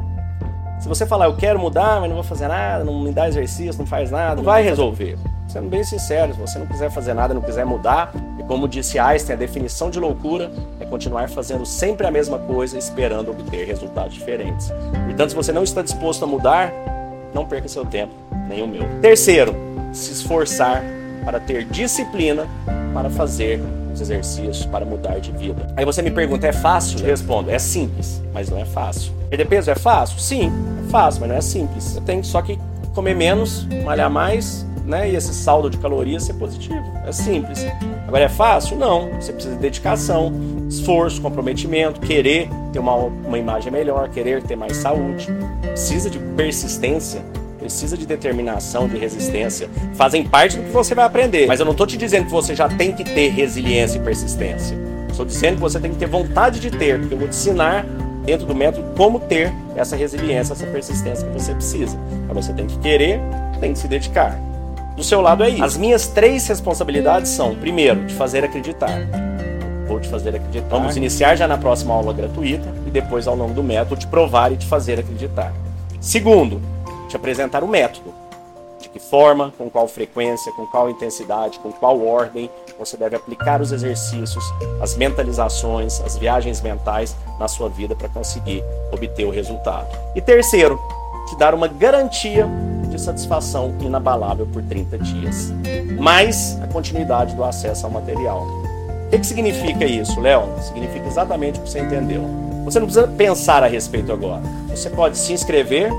Se 0.79 0.87
você 0.87 1.05
falar, 1.05 1.25
eu 1.25 1.35
quero 1.35 1.59
mudar, 1.59 1.99
mas 1.99 2.09
não 2.09 2.15
vou 2.15 2.23
fazer 2.23 2.47
nada, 2.47 2.83
não 2.83 3.01
me 3.01 3.11
dá 3.11 3.27
exercício, 3.27 3.79
não 3.79 3.87
faz 3.87 4.09
nada, 4.09 4.37
não 4.37 4.43
vai 4.43 4.63
resolver. 4.63 5.17
Sendo 5.57 5.69
bem 5.69 5.83
sincero, 5.83 6.35
se 6.35 6.39
você 6.39 6.59
não 6.59 6.67
quiser 6.67 6.91
fazer 6.91 7.15
nada, 7.15 7.33
não 7.33 7.41
quiser 7.41 7.65
mudar, 7.65 8.13
e 8.39 8.43
como 8.43 8.67
disse 8.67 8.99
Einstein, 8.99 9.33
a 9.33 9.39
definição 9.39 9.89
de 9.89 9.99
loucura 9.99 10.51
é 10.79 10.85
continuar 10.85 11.27
fazendo 11.29 11.65
sempre 11.65 12.05
a 12.05 12.11
mesma 12.11 12.37
coisa, 12.37 12.77
esperando 12.77 13.31
obter 13.31 13.65
resultados 13.65 14.13
diferentes. 14.13 14.71
Portanto, 15.07 15.31
se 15.31 15.35
você 15.35 15.51
não 15.51 15.63
está 15.63 15.81
disposto 15.81 16.23
a 16.23 16.27
mudar, 16.27 16.71
não 17.33 17.43
perca 17.43 17.67
seu 17.67 17.83
tempo, 17.83 18.13
nem 18.47 18.61
o 18.61 18.67
meu. 18.67 18.83
Terceiro, 19.01 19.55
se 19.91 20.11
esforçar 20.11 20.83
para 21.25 21.39
ter 21.39 21.65
disciplina 21.65 22.45
para 22.93 23.09
fazer 23.09 23.59
os 23.91 23.99
exercícios 23.99 24.63
para 24.63 24.85
mudar 24.85 25.17
de 25.17 25.31
vida. 25.31 25.73
Aí 25.75 25.83
você 25.83 26.03
me 26.03 26.11
pergunta, 26.11 26.45
é 26.45 26.53
fácil? 26.53 26.99
Eu 26.99 27.07
respondo, 27.07 27.49
é 27.49 27.57
simples, 27.57 28.21
mas 28.31 28.47
não 28.47 28.59
é 28.59 28.65
fácil. 28.65 29.11
Perder 29.27 29.45
peso 29.45 29.71
é 29.71 29.75
fácil? 29.75 30.19
Sim, 30.19 30.51
é 30.85 30.89
fácil, 30.91 31.21
mas 31.21 31.29
não 31.31 31.35
é 31.37 31.41
simples. 31.41 31.83
Você 31.83 32.01
tem 32.01 32.21
só 32.21 32.43
que 32.43 32.59
comer 32.93 33.15
menos, 33.15 33.67
malhar 33.83 34.09
mais, 34.11 34.66
né? 34.87 35.11
E 35.11 35.15
esse 35.15 35.33
saldo 35.33 35.69
de 35.69 35.77
calorias 35.77 36.23
ser 36.23 36.33
positivo. 36.33 36.81
É 37.05 37.11
simples. 37.11 37.65
Agora 38.07 38.23
é 38.23 38.29
fácil? 38.29 38.77
Não. 38.77 39.09
Você 39.19 39.33
precisa 39.33 39.55
de 39.55 39.61
dedicação, 39.61 40.31
esforço, 40.69 41.21
comprometimento, 41.21 41.99
querer 41.99 42.49
ter 42.71 42.79
uma, 42.79 42.95
uma 42.95 43.37
imagem 43.37 43.71
melhor, 43.71 44.09
querer 44.09 44.41
ter 44.41 44.55
mais 44.55 44.77
saúde. 44.77 45.27
Precisa 45.61 46.09
de 46.09 46.17
persistência, 46.17 47.21
precisa 47.59 47.97
de 47.97 48.07
determinação, 48.07 48.87
de 48.87 48.97
resistência. 48.97 49.69
Fazem 49.93 50.25
parte 50.25 50.57
do 50.57 50.63
que 50.63 50.71
você 50.71 50.95
vai 50.95 51.05
aprender. 51.05 51.47
Mas 51.47 51.59
eu 51.59 51.65
não 51.65 51.73
estou 51.73 51.85
te 51.85 51.97
dizendo 51.97 52.25
que 52.25 52.31
você 52.31 52.55
já 52.55 52.69
tem 52.69 52.93
que 52.93 53.03
ter 53.03 53.27
resiliência 53.29 53.97
e 53.97 54.01
persistência. 54.01 54.77
Estou 55.09 55.25
dizendo 55.25 55.55
que 55.55 55.61
você 55.61 55.79
tem 55.79 55.91
que 55.91 55.97
ter 55.97 56.07
vontade 56.07 56.59
de 56.59 56.71
ter, 56.71 56.99
porque 56.99 57.13
eu 57.13 57.17
vou 57.17 57.27
te 57.27 57.35
ensinar 57.35 57.85
dentro 58.23 58.45
do 58.45 58.53
método 58.53 58.93
como 58.95 59.19
ter 59.19 59.51
essa 59.75 59.95
resiliência, 59.95 60.53
essa 60.53 60.67
persistência 60.67 61.27
que 61.27 61.33
você 61.33 61.53
precisa. 61.53 61.97
Mas 62.27 62.45
você 62.45 62.53
tem 62.53 62.67
que 62.67 62.77
querer, 62.79 63.19
tem 63.59 63.73
que 63.73 63.79
se 63.79 63.87
dedicar. 63.87 64.46
Do 64.97 65.03
seu 65.03 65.21
lado 65.21 65.43
é 65.43 65.49
isso. 65.49 65.63
As 65.63 65.77
minhas 65.77 66.07
três 66.07 66.47
responsabilidades 66.47 67.29
são: 67.29 67.55
primeiro, 67.55 68.07
te 68.07 68.15
fazer 68.15 68.43
acreditar. 68.43 69.07
Vou 69.87 69.99
te 69.99 70.09
fazer 70.09 70.35
acreditar. 70.35 70.67
Vamos 70.67 70.97
iniciar 70.97 71.35
já 71.35 71.47
na 71.47 71.55
próxima 71.55 71.93
aula 71.93 72.11
gratuita 72.11 72.67
e 72.85 72.89
depois, 72.89 73.27
ao 73.27 73.35
longo 73.35 73.53
do 73.53 73.63
método, 73.63 73.95
te 73.95 74.07
provar 74.07 74.51
e 74.51 74.57
te 74.57 74.65
fazer 74.65 74.99
acreditar. 74.99 75.53
Segundo, 76.01 76.59
te 77.07 77.15
apresentar 77.15 77.63
o 77.63 77.67
método. 77.67 78.11
De 78.81 78.89
que 78.89 78.99
forma, 78.99 79.53
com 79.55 79.69
qual 79.69 79.87
frequência, 79.87 80.51
com 80.53 80.65
qual 80.65 80.89
intensidade, 80.89 81.59
com 81.59 81.71
qual 81.71 82.03
ordem 82.03 82.49
você 82.79 82.97
deve 82.97 83.15
aplicar 83.15 83.61
os 83.61 83.71
exercícios, 83.71 84.43
as 84.81 84.95
mentalizações, 84.95 86.01
as 86.01 86.17
viagens 86.17 86.59
mentais 86.59 87.15
na 87.39 87.47
sua 87.47 87.69
vida 87.69 87.95
para 87.95 88.09
conseguir 88.09 88.63
obter 88.91 89.25
o 89.25 89.29
resultado. 89.29 89.87
E 90.15 90.21
terceiro, 90.21 90.79
te 91.27 91.35
dar 91.37 91.53
uma 91.53 91.67
garantia 91.67 92.47
de 92.97 93.03
satisfação 93.03 93.73
inabalável 93.79 94.45
por 94.47 94.61
30 94.63 94.97
dias, 94.97 95.53
mais 95.97 96.59
a 96.61 96.67
continuidade 96.67 97.35
do 97.35 97.43
acesso 97.43 97.85
ao 97.85 97.91
material. 97.91 98.41
O 98.41 99.09
que, 99.09 99.19
que 99.19 99.25
significa 99.25 99.85
isso, 99.85 100.19
Léo? 100.19 100.49
Significa 100.61 101.07
exatamente 101.07 101.59
o 101.59 101.63
que 101.63 101.69
você 101.69 101.79
entendeu. 101.79 102.21
Você 102.65 102.79
não 102.79 102.87
precisa 102.87 103.07
pensar 103.07 103.63
a 103.63 103.67
respeito 103.67 104.11
agora. 104.11 104.41
Você 104.69 104.89
pode 104.89 105.17
se 105.17 105.31
inscrever, 105.31 105.89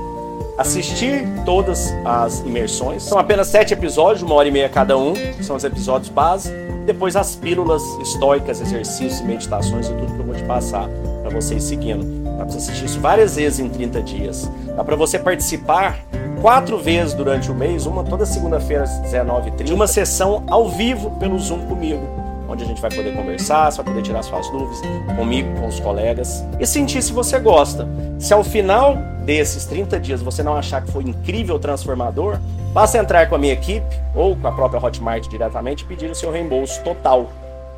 assistir 0.57 1.27
todas 1.43 1.91
as 2.05 2.41
imersões. 2.41 3.01
São 3.01 3.17
apenas 3.17 3.47
sete 3.47 3.73
episódios, 3.73 4.21
uma 4.21 4.35
hora 4.35 4.47
e 4.47 4.51
meia 4.51 4.69
cada 4.69 4.95
um, 4.95 5.15
são 5.41 5.55
os 5.55 5.63
episódios 5.63 6.09
base. 6.09 6.53
Depois 6.85 7.15
as 7.15 7.35
pílulas 7.35 7.81
estoicas, 8.01 8.61
exercícios, 8.61 9.21
meditações 9.21 9.87
e 9.87 9.93
tudo 9.93 10.13
que 10.13 10.19
eu 10.19 10.25
vou 10.25 10.35
te 10.35 10.43
passar 10.43 10.87
para 11.21 11.31
vocês 11.31 11.63
seguindo. 11.63 12.03
Dá 12.23 12.45
para 12.45 12.53
você 12.53 12.57
assistir 12.57 12.85
isso 12.85 12.99
várias 12.99 13.35
vezes 13.35 13.59
em 13.59 13.69
30 13.69 14.01
dias. 14.01 14.51
Dá 14.75 14.83
para 14.83 14.95
você 14.95 15.17
participar 15.17 15.99
quatro 16.41 16.77
vezes 16.77 17.13
durante 17.13 17.51
o 17.51 17.55
mês, 17.55 17.85
uma 17.85 18.03
toda 18.03 18.25
segunda-feira 18.25 18.83
às 18.83 19.01
19h30, 19.01 19.63
de 19.63 19.73
uma 19.73 19.87
sessão 19.87 20.43
ao 20.47 20.69
vivo 20.69 21.11
pelo 21.11 21.37
Zoom 21.37 21.65
comigo, 21.65 22.01
onde 22.47 22.63
a 22.63 22.67
gente 22.67 22.81
vai 22.81 22.89
poder 22.89 23.13
conversar, 23.13 23.71
você 23.71 23.77
vai 23.77 23.93
poder 23.93 24.01
tirar 24.01 24.23
suas 24.23 24.49
dúvidas 24.49 24.81
comigo, 25.15 25.53
com 25.59 25.67
os 25.67 25.79
colegas 25.79 26.43
e 26.59 26.65
sentir 26.65 27.01
se 27.01 27.11
você 27.11 27.39
gosta. 27.39 27.87
Se 28.17 28.33
ao 28.33 28.43
final 28.43 28.97
desses 29.25 29.65
30 29.65 29.99
dias 29.99 30.21
você 30.21 30.41
não 30.41 30.55
achar 30.55 30.81
que 30.81 30.91
foi 30.91 31.03
incrível, 31.03 31.59
transformador, 31.59 32.39
basta 32.73 32.97
entrar 32.97 33.27
com 33.27 33.35
a 33.35 33.37
minha 33.37 33.53
equipe 33.53 33.99
ou 34.15 34.35
com 34.35 34.47
a 34.47 34.51
própria 34.51 34.83
Hotmart 34.83 35.27
diretamente 35.27 35.83
e 35.83 35.87
pedir 35.87 36.09
o 36.09 36.15
seu 36.15 36.31
reembolso 36.31 36.81
total. 36.83 37.29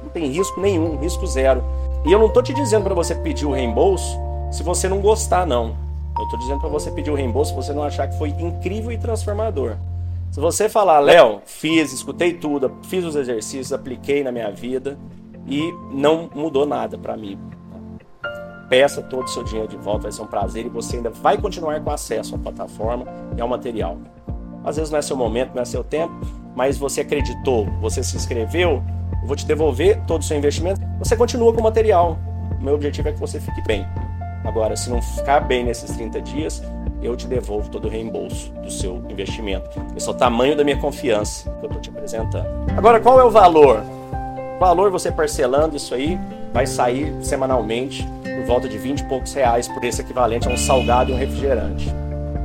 Não 0.04 0.10
tem 0.10 0.28
risco 0.28 0.60
nenhum, 0.60 0.98
risco 1.00 1.26
zero. 1.26 1.64
E 2.06 2.12
eu 2.12 2.20
não 2.20 2.28
estou 2.28 2.42
te 2.42 2.54
dizendo 2.54 2.84
para 2.84 2.96
você 2.96 3.16
pedir 3.16 3.46
o 3.46 3.52
reembolso 3.52 4.18
se 4.52 4.64
você 4.64 4.88
não 4.88 5.00
gostar, 5.00 5.46
não. 5.46 5.76
Eu 6.22 6.26
estou 6.26 6.40
dizendo 6.40 6.60
para 6.60 6.70
você 6.70 6.92
pedir 6.92 7.10
o 7.10 7.16
reembolso 7.16 7.56
você 7.56 7.74
não 7.74 7.82
achar 7.82 8.08
que 8.08 8.16
foi 8.16 8.30
incrível 8.30 8.92
e 8.92 8.98
transformador. 8.98 9.76
Se 10.30 10.40
você 10.40 10.70
falar, 10.70 11.00
Léo, 11.00 11.42
fiz, 11.46 11.92
escutei 11.92 12.34
tudo, 12.34 12.72
fiz 12.84 13.04
os 13.04 13.16
exercícios, 13.16 13.74
apliquei 13.74 14.24
na 14.24 14.32
minha 14.32 14.52
vida 14.52 15.00
e 15.48 15.74
não 15.92 16.30
mudou 16.34 16.66
nada 16.66 16.96
para 16.96 17.18
mim. 17.18 17.40
Peça 18.70 19.02
todo 19.02 19.26
o 19.26 19.28
seu 19.28 19.44
dinheiro 19.44 19.68
de 19.68 19.78
volta, 19.78 20.04
vai 20.04 20.12
ser 20.12 20.22
um 20.22 20.28
prazer 20.28 20.68
e 20.68 20.70
você 20.70 20.98
ainda 20.98 21.10
vai 21.10 21.40
continuar 21.40 21.82
com 21.82 21.90
acesso 21.90 22.36
à 22.36 22.38
plataforma 22.38 23.06
e 23.36 23.42
ao 23.42 23.48
material. 23.48 23.98
Às 24.64 24.78
vezes 24.78 24.92
não 24.92 25.00
é 25.00 25.02
seu 25.02 25.18
momento, 25.18 25.56
não 25.56 25.64
é 25.64 25.66
seu 25.66 25.84
tempo, 25.84 26.14
mas 26.56 26.78
você 26.78 27.02
acreditou, 27.02 27.66
você 27.82 28.04
se 28.04 28.16
inscreveu, 28.16 28.84
eu 29.22 29.28
vou 29.28 29.36
te 29.36 29.46
devolver 29.46 30.00
todo 30.06 30.22
o 30.22 30.24
seu 30.24 30.38
investimento, 30.38 30.80
você 31.00 31.18
continua 31.18 31.52
com 31.52 31.62
o 31.62 31.64
material. 31.64 32.18
O 32.60 32.64
meu 32.64 32.76
objetivo 32.76 33.10
é 33.10 33.12
que 33.12 33.20
você 33.20 33.40
fique 33.40 33.62
bem. 33.64 33.86
Agora, 34.44 34.76
se 34.76 34.90
não 34.90 35.02
ficar 35.02 35.42
bem 35.42 35.64
nesses 35.64 35.96
30 35.96 36.22
dias, 36.22 36.64
eu 37.02 37.16
te 37.16 37.28
devolvo 37.28 37.70
todo 37.70 37.86
o 37.86 37.90
reembolso 37.90 38.52
do 38.54 38.70
seu 38.70 39.04
investimento. 39.10 39.70
Esse 39.96 40.08
é 40.08 40.12
o 40.12 40.14
tamanho 40.14 40.56
da 40.56 40.64
minha 40.64 40.78
confiança 40.78 41.50
que 41.60 41.66
eu 41.66 41.68
estou 41.68 41.82
te 41.82 41.90
apresentando. 41.90 42.48
Agora, 42.76 43.00
qual 43.00 43.20
é 43.20 43.24
o 43.24 43.32
valor? 43.32 43.84
O 44.56 44.60
valor 44.60 44.92
você 44.92 45.12
parcelando 45.12 45.76
isso 45.76 45.94
aí 45.94 46.20
vai 46.54 46.68
sair 46.68 47.14
semanalmente 47.22 48.08
por 48.24 48.46
volta 48.46 48.70
de 48.70 48.78
20 48.78 49.00
e 49.00 49.04
poucos 49.06 49.34
reais 49.34 49.68
por 49.68 49.84
esse 49.84 50.02
equivalente 50.02 50.48
a 50.48 50.52
um 50.52 50.58
salgado 50.58 51.12
e 51.12 51.14
um 51.14 51.18
refrigerante. 51.18 52.01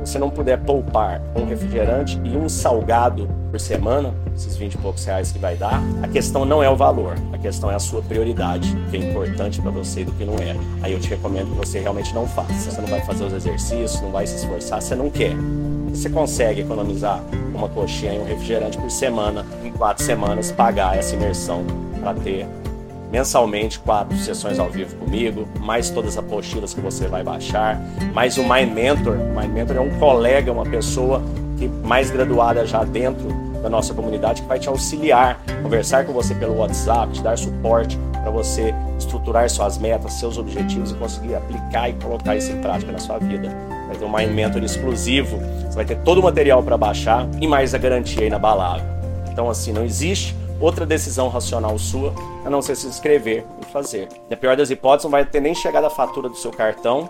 Você 0.07 0.17
não 0.17 0.29
puder 0.29 0.57
poupar 0.59 1.21
um 1.35 1.43
refrigerante 1.43 2.17
e 2.23 2.37
um 2.37 2.47
salgado 2.47 3.27
por 3.51 3.59
semana, 3.59 4.13
esses 4.33 4.55
20 4.55 4.75
e 4.75 4.77
poucos 4.77 5.03
reais 5.03 5.33
que 5.33 5.37
vai 5.37 5.57
dar, 5.57 5.81
a 6.01 6.07
questão 6.07 6.45
não 6.45 6.63
é 6.63 6.69
o 6.69 6.77
valor, 6.77 7.15
a 7.33 7.37
questão 7.37 7.69
é 7.69 7.75
a 7.75 7.79
sua 7.79 8.01
prioridade, 8.01 8.73
o 8.73 8.89
que 8.89 8.95
é 8.95 8.99
importante 9.01 9.61
para 9.61 9.69
você 9.69 10.01
e 10.01 10.05
do 10.05 10.13
que 10.13 10.23
não 10.23 10.35
é. 10.35 10.55
Aí 10.81 10.93
eu 10.93 10.99
te 11.01 11.09
recomendo 11.09 11.51
que 11.51 11.57
você 11.57 11.81
realmente 11.81 12.15
não 12.15 12.25
faça. 12.25 12.71
Você 12.71 12.79
não 12.79 12.87
vai 12.87 13.01
fazer 13.01 13.25
os 13.25 13.33
exercícios, 13.33 14.01
não 14.01 14.09
vai 14.09 14.25
se 14.25 14.37
esforçar, 14.37 14.81
você 14.81 14.95
não 14.95 15.09
quer. 15.09 15.35
Você 15.89 16.09
consegue 16.09 16.61
economizar 16.61 17.21
uma 17.53 17.67
coxinha 17.67 18.13
e 18.13 18.19
um 18.19 18.25
refrigerante 18.25 18.77
por 18.77 18.89
semana, 18.89 19.45
em 19.61 19.73
quatro 19.73 20.05
semanas, 20.05 20.53
pagar 20.53 20.97
essa 20.97 21.15
imersão 21.15 21.65
para 21.99 22.13
ter 22.13 22.47
mensalmente 23.11 23.79
quatro 23.79 24.17
sessões 24.17 24.59
ao 24.59 24.69
vivo 24.69 24.95
comigo, 24.97 25.47
mais 25.59 25.89
todas 25.89 26.17
as 26.17 26.23
apostilas 26.23 26.73
que 26.73 26.81
você 26.81 27.07
vai 27.07 27.23
baixar, 27.23 27.79
mais 28.13 28.37
o 28.37 28.43
Mind 28.43 28.71
Mentor. 28.73 29.15
O 29.15 29.39
Mind 29.39 29.51
Mentor 29.51 29.77
é 29.77 29.79
um 29.79 29.97
colega, 29.97 30.51
uma 30.51 30.65
pessoa 30.65 31.21
que 31.57 31.67
mais 31.67 32.09
graduada 32.09 32.65
já 32.65 32.83
dentro 32.83 33.27
da 33.61 33.69
nossa 33.69 33.93
comunidade 33.93 34.41
que 34.41 34.47
vai 34.47 34.59
te 34.59 34.69
auxiliar, 34.69 35.41
conversar 35.63 36.05
com 36.05 36.13
você 36.13 36.35
pelo 36.35 36.57
WhatsApp, 36.57 37.13
te 37.13 37.21
dar 37.21 37.37
suporte 37.37 37.97
para 38.11 38.29
você 38.29 38.73
estruturar 38.97 39.49
suas 39.49 39.77
metas, 39.77 40.13
seus 40.13 40.37
objetivos 40.37 40.91
e 40.91 40.95
conseguir 40.95 41.35
aplicar 41.35 41.89
e 41.89 41.93
colocar 41.93 42.35
isso 42.35 42.51
em 42.51 42.61
prática 42.61 42.91
na 42.91 42.99
sua 42.99 43.17
vida. 43.17 43.49
Vai 43.87 43.95
ter 43.95 44.05
um 44.05 44.15
Mind 44.15 44.31
Mentor 44.31 44.63
exclusivo, 44.63 45.37
você 45.37 45.75
vai 45.75 45.85
ter 45.85 45.97
todo 45.99 46.19
o 46.19 46.23
material 46.23 46.61
para 46.61 46.77
baixar 46.77 47.27
e 47.41 47.47
mais 47.47 47.73
a 47.73 47.77
garantia 47.77 48.25
inabalável. 48.25 48.85
Então, 49.31 49.49
assim, 49.49 49.71
não 49.71 49.83
existe 49.83 50.35
outra 50.59 50.85
decisão 50.85 51.29
racional 51.29 51.77
sua 51.77 52.13
a 52.45 52.49
não 52.49 52.61
ser 52.61 52.75
se 52.75 52.87
inscrever 52.87 53.45
e 53.61 53.65
fazer. 53.71 54.07
Na 54.29 54.37
pior 54.37 54.55
das 54.55 54.69
hipóteses, 54.69 55.03
não 55.03 55.11
vai 55.11 55.25
ter 55.25 55.39
nem 55.39 55.53
chegado 55.53 55.85
a 55.85 55.89
fatura 55.89 56.29
do 56.29 56.35
seu 56.35 56.51
cartão 56.51 57.09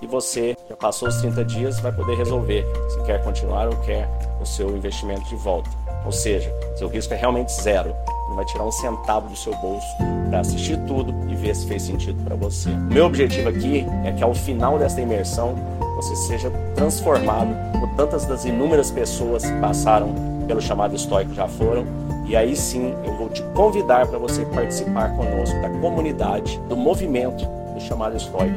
e 0.00 0.06
você 0.06 0.56
já 0.68 0.76
passou 0.76 1.08
os 1.08 1.16
30 1.16 1.44
dias 1.44 1.80
vai 1.80 1.92
poder 1.92 2.16
resolver 2.16 2.64
se 2.88 3.00
quer 3.04 3.22
continuar 3.22 3.68
ou 3.68 3.76
quer 3.78 4.08
o 4.40 4.44
seu 4.44 4.76
investimento 4.76 5.24
de 5.28 5.36
volta. 5.36 5.70
Ou 6.04 6.10
seja, 6.10 6.52
seu 6.76 6.88
risco 6.88 7.14
é 7.14 7.16
realmente 7.16 7.52
zero. 7.52 7.94
Não 8.28 8.36
vai 8.36 8.44
tirar 8.46 8.64
um 8.64 8.72
centavo 8.72 9.28
do 9.28 9.36
seu 9.36 9.54
bolso 9.56 9.86
para 10.28 10.40
assistir 10.40 10.76
tudo 10.86 11.14
e 11.30 11.36
ver 11.36 11.54
se 11.54 11.66
fez 11.66 11.82
sentido 11.82 12.20
para 12.24 12.34
você. 12.34 12.70
O 12.70 12.78
meu 12.78 13.06
objetivo 13.06 13.48
aqui 13.48 13.86
é 14.04 14.10
que 14.10 14.24
ao 14.24 14.34
final 14.34 14.78
desta 14.78 15.00
imersão 15.00 15.54
você 15.94 16.16
seja 16.16 16.50
transformado 16.74 17.54
por 17.78 17.88
tantas 17.94 18.24
das 18.24 18.44
inúmeras 18.44 18.90
pessoas 18.90 19.44
que 19.44 19.60
passaram 19.60 20.14
pelo 20.46 20.60
chamado 20.60 20.96
estoico 20.96 21.32
já 21.34 21.46
foram 21.46 21.86
e 22.24 22.36
aí 22.36 22.54
sim 22.56 22.94
eu 23.04 23.14
vou 23.16 23.28
te 23.28 23.42
convidar 23.54 24.06
para 24.06 24.18
você 24.18 24.44
participar 24.46 25.16
conosco 25.16 25.60
da 25.60 25.68
comunidade, 25.68 26.60
do 26.68 26.76
movimento 26.76 27.44
do 27.74 27.80
chamado 27.80 28.16
estoico, 28.16 28.56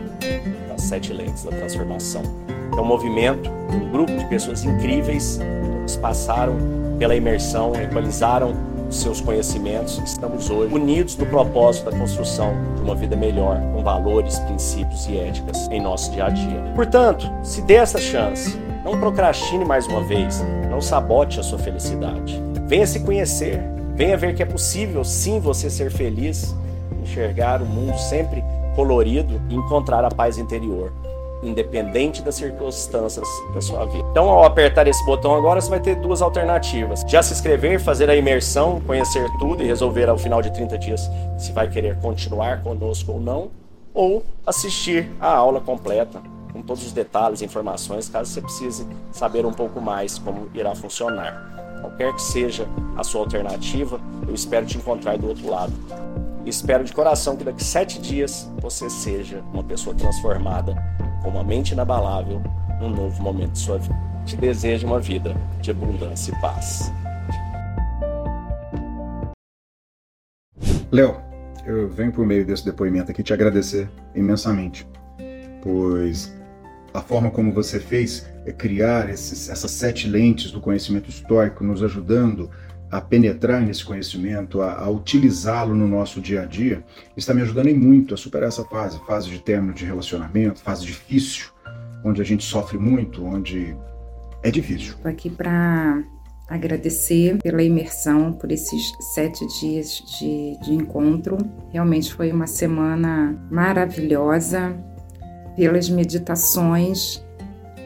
das 0.67 0.81
sete 0.81 1.13
lentes 1.13 1.43
da 1.43 1.51
transformação. 1.51 2.21
É 2.75 2.79
um 2.79 2.85
movimento, 2.85 3.49
um 3.71 3.89
grupo 3.89 4.15
de 4.15 4.25
pessoas 4.25 4.63
incríveis, 4.63 5.39
que 5.87 5.97
passaram 5.99 6.55
pela 6.97 7.15
imersão, 7.15 7.73
equalizaram 7.75 8.53
seus 8.89 9.19
conhecimentos. 9.21 9.97
Estamos 10.05 10.49
hoje 10.49 10.73
unidos 10.73 11.17
no 11.17 11.25
propósito 11.25 11.89
da 11.89 11.97
construção 11.97 12.53
de 12.75 12.81
uma 12.81 12.95
vida 12.95 13.15
melhor, 13.15 13.59
com 13.73 13.83
valores, 13.83 14.39
princípios 14.39 15.07
e 15.07 15.17
éticas 15.17 15.67
em 15.69 15.81
nosso 15.81 16.11
dia 16.11 16.25
a 16.25 16.29
dia. 16.29 16.71
Portanto, 16.75 17.29
se 17.43 17.61
dê 17.61 17.75
essa 17.75 17.99
chance, 17.99 18.57
não 18.83 18.99
procrastine 18.99 19.65
mais 19.65 19.87
uma 19.87 20.01
vez, 20.01 20.43
não 20.69 20.81
sabote 20.81 21.39
a 21.39 21.43
sua 21.43 21.57
felicidade. 21.57 22.41
Venha 22.67 22.87
se 22.87 22.99
conhecer, 23.01 23.61
venha 23.93 24.17
ver 24.17 24.35
que 24.35 24.41
é 24.41 24.45
possível 24.45 25.03
sim 25.03 25.39
você 25.39 25.69
ser 25.69 25.91
feliz, 25.91 26.55
enxergar 27.03 27.61
o 27.61 27.65
mundo 27.65 27.95
sempre 27.97 28.43
colorido 28.75 29.39
e 29.49 29.55
encontrar 29.55 30.03
a 30.03 30.09
paz 30.09 30.39
interior, 30.39 30.91
independente 31.43 32.23
das 32.23 32.33
circunstâncias 32.33 33.27
da 33.53 33.61
sua 33.61 33.85
vida. 33.85 34.03
Então, 34.09 34.27
ao 34.27 34.43
apertar 34.43 34.87
esse 34.87 35.05
botão 35.05 35.35
agora, 35.35 35.61
você 35.61 35.69
vai 35.69 35.79
ter 35.79 35.95
duas 35.95 36.23
alternativas: 36.23 37.05
já 37.07 37.21
se 37.21 37.33
inscrever, 37.33 37.79
fazer 37.79 38.09
a 38.09 38.15
imersão, 38.15 38.81
conhecer 38.81 39.29
tudo 39.37 39.61
e 39.61 39.67
resolver 39.67 40.09
ao 40.09 40.17
final 40.17 40.41
de 40.41 40.51
30 40.51 40.75
dias 40.79 41.09
se 41.37 41.51
vai 41.51 41.69
querer 41.69 41.97
continuar 41.99 42.63
conosco 42.63 43.11
ou 43.11 43.19
não, 43.19 43.51
ou 43.93 44.23
assistir 44.43 45.11
a 45.21 45.29
aula 45.29 45.61
completa 45.61 46.19
com 46.51 46.63
todos 46.63 46.83
os 46.83 46.93
detalhes 46.93 47.41
e 47.41 47.45
informações, 47.45 48.09
caso 48.09 48.31
você 48.31 48.41
precise 48.41 48.87
saber 49.11 49.45
um 49.45 49.53
pouco 49.53 49.79
mais 49.79 50.17
como 50.17 50.49
irá 50.53 50.73
funcionar. 50.73 51.54
Qualquer 51.85 52.13
que 52.13 52.21
seja 52.21 52.67
a 52.97 53.03
sua 53.03 53.21
alternativa, 53.21 54.01
eu 54.27 54.33
espero 54.33 54.65
te 54.65 54.75
encontrar 54.75 55.19
do 55.19 55.27
outro 55.27 55.47
lado. 55.47 55.71
Espero 56.43 56.83
de 56.83 56.91
coração 56.91 57.37
que 57.37 57.43
daqui 57.43 57.63
sete 57.63 58.01
dias 58.01 58.49
você 58.59 58.89
seja 58.89 59.43
uma 59.53 59.63
pessoa 59.63 59.95
transformada, 59.95 60.73
com 61.21 61.29
uma 61.29 61.43
mente 61.43 61.73
inabalável, 61.73 62.41
num 62.81 62.89
novo 62.89 63.21
momento 63.21 63.51
de 63.51 63.59
sua 63.59 63.77
vida. 63.77 63.95
Te 64.25 64.35
desejo 64.35 64.87
uma 64.87 64.99
vida 64.99 65.35
de 65.61 65.69
abundância 65.69 66.31
e 66.31 66.41
paz. 66.41 66.91
Léo, 70.91 71.21
eu 71.67 71.87
venho 71.87 72.11
por 72.11 72.25
meio 72.25 72.43
desse 72.43 72.65
depoimento 72.65 73.11
aqui 73.11 73.21
te 73.21 73.31
agradecer 73.31 73.87
imensamente, 74.15 74.87
pois 75.61 76.35
a 76.95 77.01
forma 77.01 77.29
como 77.29 77.51
você 77.51 77.79
fez 77.79 78.25
é 78.45 78.51
criar 78.51 79.09
esses, 79.09 79.49
essas 79.49 79.71
sete 79.71 80.07
lentes 80.07 80.51
do 80.51 80.61
conhecimento 80.61 81.09
histórico, 81.09 81.63
nos 81.63 81.83
ajudando 81.83 82.49
a 82.89 83.01
penetrar 83.01 83.61
nesse 83.61 83.83
conhecimento, 83.83 84.61
a, 84.61 84.79
a 84.79 84.89
utilizá-lo 84.89 85.75
no 85.75 85.87
nosso 85.87 86.21
dia 86.21 86.43
a 86.43 86.45
dia, 86.45 86.83
está 87.17 87.33
me 87.33 87.41
ajudando 87.41 87.75
muito 87.75 88.13
a 88.13 88.17
superar 88.17 88.47
essa 88.47 88.63
fase, 88.63 88.99
fase 89.05 89.29
de 89.29 89.39
término 89.39 89.73
de 89.73 89.83
relacionamento, 89.83 90.61
fase 90.61 90.85
difícil, 90.85 91.47
onde 92.03 92.21
a 92.21 92.25
gente 92.25 92.43
sofre 92.45 92.77
muito, 92.77 93.25
onde 93.25 93.75
é 94.43 94.49
difícil. 94.49 94.93
Estou 94.93 95.11
aqui 95.11 95.29
para 95.29 96.01
agradecer 96.47 97.39
pela 97.41 97.63
imersão, 97.63 98.31
por 98.31 98.51
esses 98.51 98.93
sete 99.13 99.45
dias 99.59 100.01
de, 100.19 100.59
de 100.63 100.73
encontro. 100.73 101.37
Realmente 101.73 102.13
foi 102.13 102.31
uma 102.31 102.47
semana 102.47 103.35
maravilhosa 103.51 104.77
pelas 105.55 105.89
meditações. 105.89 107.23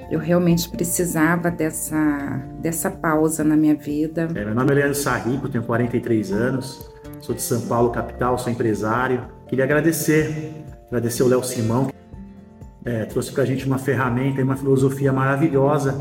Eu 0.10 0.20
realmente 0.20 0.68
precisava 0.70 1.52
dessa, 1.52 2.42
dessa 2.60 2.90
pausa 2.90 3.44
na 3.44 3.56
minha 3.56 3.76
vida. 3.76 4.28
É, 4.34 4.46
meu 4.46 4.56
nome 4.56 4.72
é 4.72 4.76
Leandro 4.76 4.96
Sarrico, 4.96 5.48
tenho 5.48 5.64
43 5.64 6.32
anos, 6.32 6.92
sou 7.22 7.36
de 7.36 7.42
São 7.42 7.62
Paulo, 7.62 7.92
capital, 7.92 8.38
sou 8.38 8.52
empresário. 8.52 9.24
Queria 9.48 9.66
agradecer, 9.66 10.64
agradecer 10.88 11.22
o 11.22 11.28
Léo 11.28 11.44
Simão, 11.44 11.92
é, 12.84 13.06
trouxe 13.06 13.32
para 13.32 13.44
a 13.44 13.46
gente 13.46 13.68
uma 13.68 13.78
ferramenta 13.78 14.40
e 14.40 14.44
uma 14.44 14.56
filosofia 14.56 15.14
maravilhosa, 15.14 15.96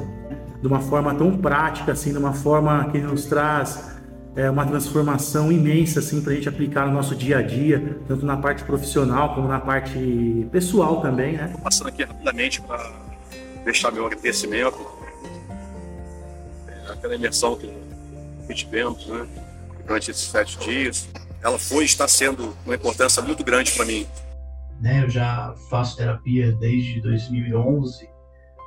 de 0.61 0.67
uma 0.67 0.81
forma 0.81 1.15
tão 1.15 1.37
prática, 1.37 1.93
assim, 1.93 2.13
de 2.13 2.19
uma 2.19 2.33
forma 2.33 2.91
que 2.91 2.99
nos 2.99 3.27
traz 3.27 3.98
é 4.37 4.51
uma 4.51 4.67
transformação 4.67 5.51
imensa 5.51 6.01
assim 6.01 6.21
para 6.21 6.33
a 6.33 6.35
gente 6.37 6.49
aplicar 6.49 6.87
no 6.87 6.93
nosso 6.93 7.14
dia 7.14 7.38
a 7.38 7.43
dia, 7.43 7.99
tanto 8.07 8.25
na 8.25 8.37
parte 8.37 8.62
profissional 8.64 9.35
como 9.35 9.49
na 9.49 9.61
parte 9.61 10.47
pessoal 10.53 11.01
também, 11.01 11.37
né? 11.37 11.47
Estou 11.47 11.61
passando 11.61 11.88
aqui 11.88 12.05
rapidamente 12.05 12.61
para 12.61 12.93
deixar 13.64 13.91
meu 13.91 14.07
agradecimento 14.07 14.79
é, 16.69 16.93
aquela 16.93 17.14
imersão 17.14 17.57
que 17.57 18.55
tivemos, 18.55 19.07
né? 19.07 19.27
Durante 19.87 20.11
esses 20.11 20.29
sete 20.29 20.59
dias, 20.59 21.09
ela 21.43 21.59
foi 21.59 21.83
e 21.83 21.87
está 21.87 22.07
sendo 22.07 22.57
uma 22.64 22.75
importância 22.75 23.23
muito 23.23 23.43
grande 23.43 23.73
para 23.73 23.85
mim. 23.85 24.07
Né, 24.81 25.03
eu 25.03 25.11
já 25.11 25.55
faço 25.69 25.97
terapia 25.97 26.53
desde 26.53 27.01
2011, 27.01 28.09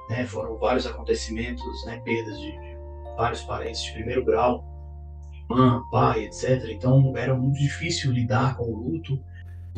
né? 0.10 0.26
Foram 0.28 0.58
vários 0.58 0.86
acontecimentos, 0.86 1.64
né? 1.86 2.02
Perdas 2.04 2.38
de, 2.38 2.52
de 2.52 2.78
vários 3.16 3.42
parentes 3.44 3.82
de 3.84 3.94
primeiro 3.94 4.26
grau 4.26 4.71
mãe, 5.56 5.82
pai, 5.92 6.26
etc. 6.26 6.70
Então 6.70 7.14
era 7.16 7.36
muito 7.36 7.60
difícil 7.60 8.12
lidar 8.12 8.58
com 8.58 8.64
o 8.64 8.76
luto. 8.76 9.20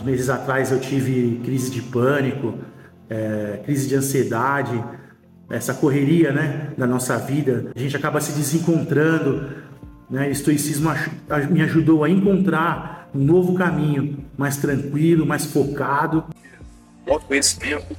Meses 0.03 0.29
atrás 0.29 0.71
eu 0.71 0.79
tive 0.79 1.41
crise 1.43 1.69
de 1.69 1.81
pânico, 1.81 2.57
é, 3.09 3.61
crise 3.63 3.87
de 3.87 3.95
ansiedade, 3.95 4.83
essa 5.49 5.73
correria 5.73 6.31
né, 6.31 6.73
da 6.77 6.87
nossa 6.87 7.17
vida. 7.17 7.71
A 7.75 7.79
gente 7.79 7.95
acaba 7.95 8.19
se 8.19 8.31
desencontrando. 8.33 9.51
Né? 10.09 10.27
O 10.27 10.31
estoicismo 10.31 10.89
me 11.49 11.61
ajudou 11.61 12.03
a 12.03 12.09
encontrar 12.09 13.09
um 13.13 13.23
novo 13.23 13.53
caminho, 13.53 14.25
mais 14.37 14.57
tranquilo, 14.57 15.25
mais 15.25 15.45
focado. 15.45 16.25
O 17.05 17.13
autoconhecimento, 17.13 17.95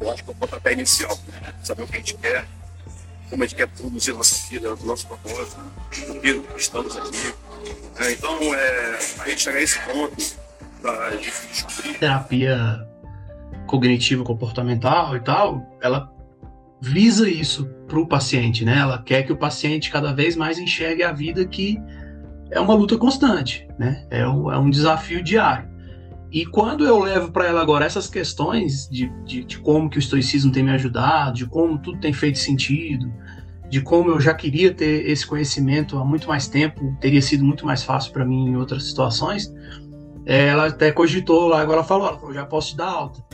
eu 0.00 0.10
acho 0.10 0.22
que 0.22 0.30
é 0.30 0.32
o 0.32 0.36
pontapé 0.36 0.72
inicial. 0.72 1.18
Saber 1.62 1.82
o 1.82 1.86
que 1.86 1.96
a 1.96 1.98
gente 1.98 2.14
quer, 2.14 2.44
como 3.30 3.42
a 3.42 3.46
gente 3.46 3.56
quer 3.56 3.68
produzir 3.68 4.12
nossa 4.12 4.48
vida, 4.48 4.74
o 4.74 4.86
nosso 4.86 5.06
propósito, 5.06 5.60
por 6.06 6.20
que 6.20 6.42
estamos 6.56 6.96
aqui. 6.96 7.34
É, 7.98 8.12
então, 8.12 8.38
é, 8.54 8.98
a 9.20 9.28
gente 9.28 9.40
chegar 9.40 9.58
a 9.58 9.62
esse 9.62 9.78
ponto 9.80 10.36
da 10.82 11.10
descobrir. 11.10 11.98
Terapia 11.98 12.86
cognitivo 13.66 14.22
comportamental 14.22 15.16
e 15.16 15.20
tal, 15.20 15.78
ela 15.82 16.12
visa 16.80 17.28
isso 17.28 17.66
para 17.88 17.98
o 17.98 18.06
paciente, 18.06 18.64
né? 18.64 18.78
Ela 18.78 19.02
quer 19.02 19.22
que 19.24 19.32
o 19.32 19.36
paciente 19.36 19.90
cada 19.90 20.12
vez 20.12 20.36
mais 20.36 20.58
enxergue 20.58 21.02
a 21.02 21.12
vida 21.12 21.44
que 21.46 21.78
é 22.50 22.60
uma 22.60 22.74
luta 22.74 22.96
constante, 22.96 23.66
né? 23.78 24.06
É 24.10 24.26
um, 24.26 24.52
é 24.52 24.58
um 24.58 24.70
desafio 24.70 25.22
diário. 25.22 25.68
E 26.30 26.44
quando 26.44 26.84
eu 26.84 26.98
levo 26.98 27.30
para 27.30 27.46
ela 27.46 27.60
agora 27.60 27.84
essas 27.84 28.08
questões 28.08 28.88
de, 28.88 29.08
de, 29.24 29.44
de, 29.44 29.58
como 29.58 29.88
que 29.88 29.96
o 29.96 30.00
estoicismo 30.00 30.50
tem 30.50 30.62
me 30.62 30.72
ajudado, 30.72 31.36
de 31.36 31.46
como 31.46 31.78
tudo 31.78 31.98
tem 31.98 32.12
feito 32.12 32.38
sentido, 32.38 33.12
de 33.70 33.80
como 33.80 34.10
eu 34.10 34.20
já 34.20 34.34
queria 34.34 34.72
ter 34.72 35.08
esse 35.08 35.26
conhecimento 35.26 35.98
há 35.98 36.04
muito 36.04 36.28
mais 36.28 36.48
tempo, 36.48 36.96
teria 37.00 37.22
sido 37.22 37.44
muito 37.44 37.64
mais 37.64 37.82
fácil 37.82 38.12
para 38.12 38.24
mim 38.24 38.48
em 38.48 38.56
outras 38.56 38.84
situações, 38.84 39.52
é, 40.24 40.48
ela 40.48 40.66
até 40.66 40.90
cogitou 40.90 41.48
lá, 41.48 41.60
agora 41.60 41.78
ela 41.78 41.86
falou, 41.86 42.08
ela 42.08 42.18
falou, 42.18 42.34
já 42.34 42.44
posso 42.44 42.70
te 42.70 42.76
dar 42.76 42.88
alta. 42.88 43.24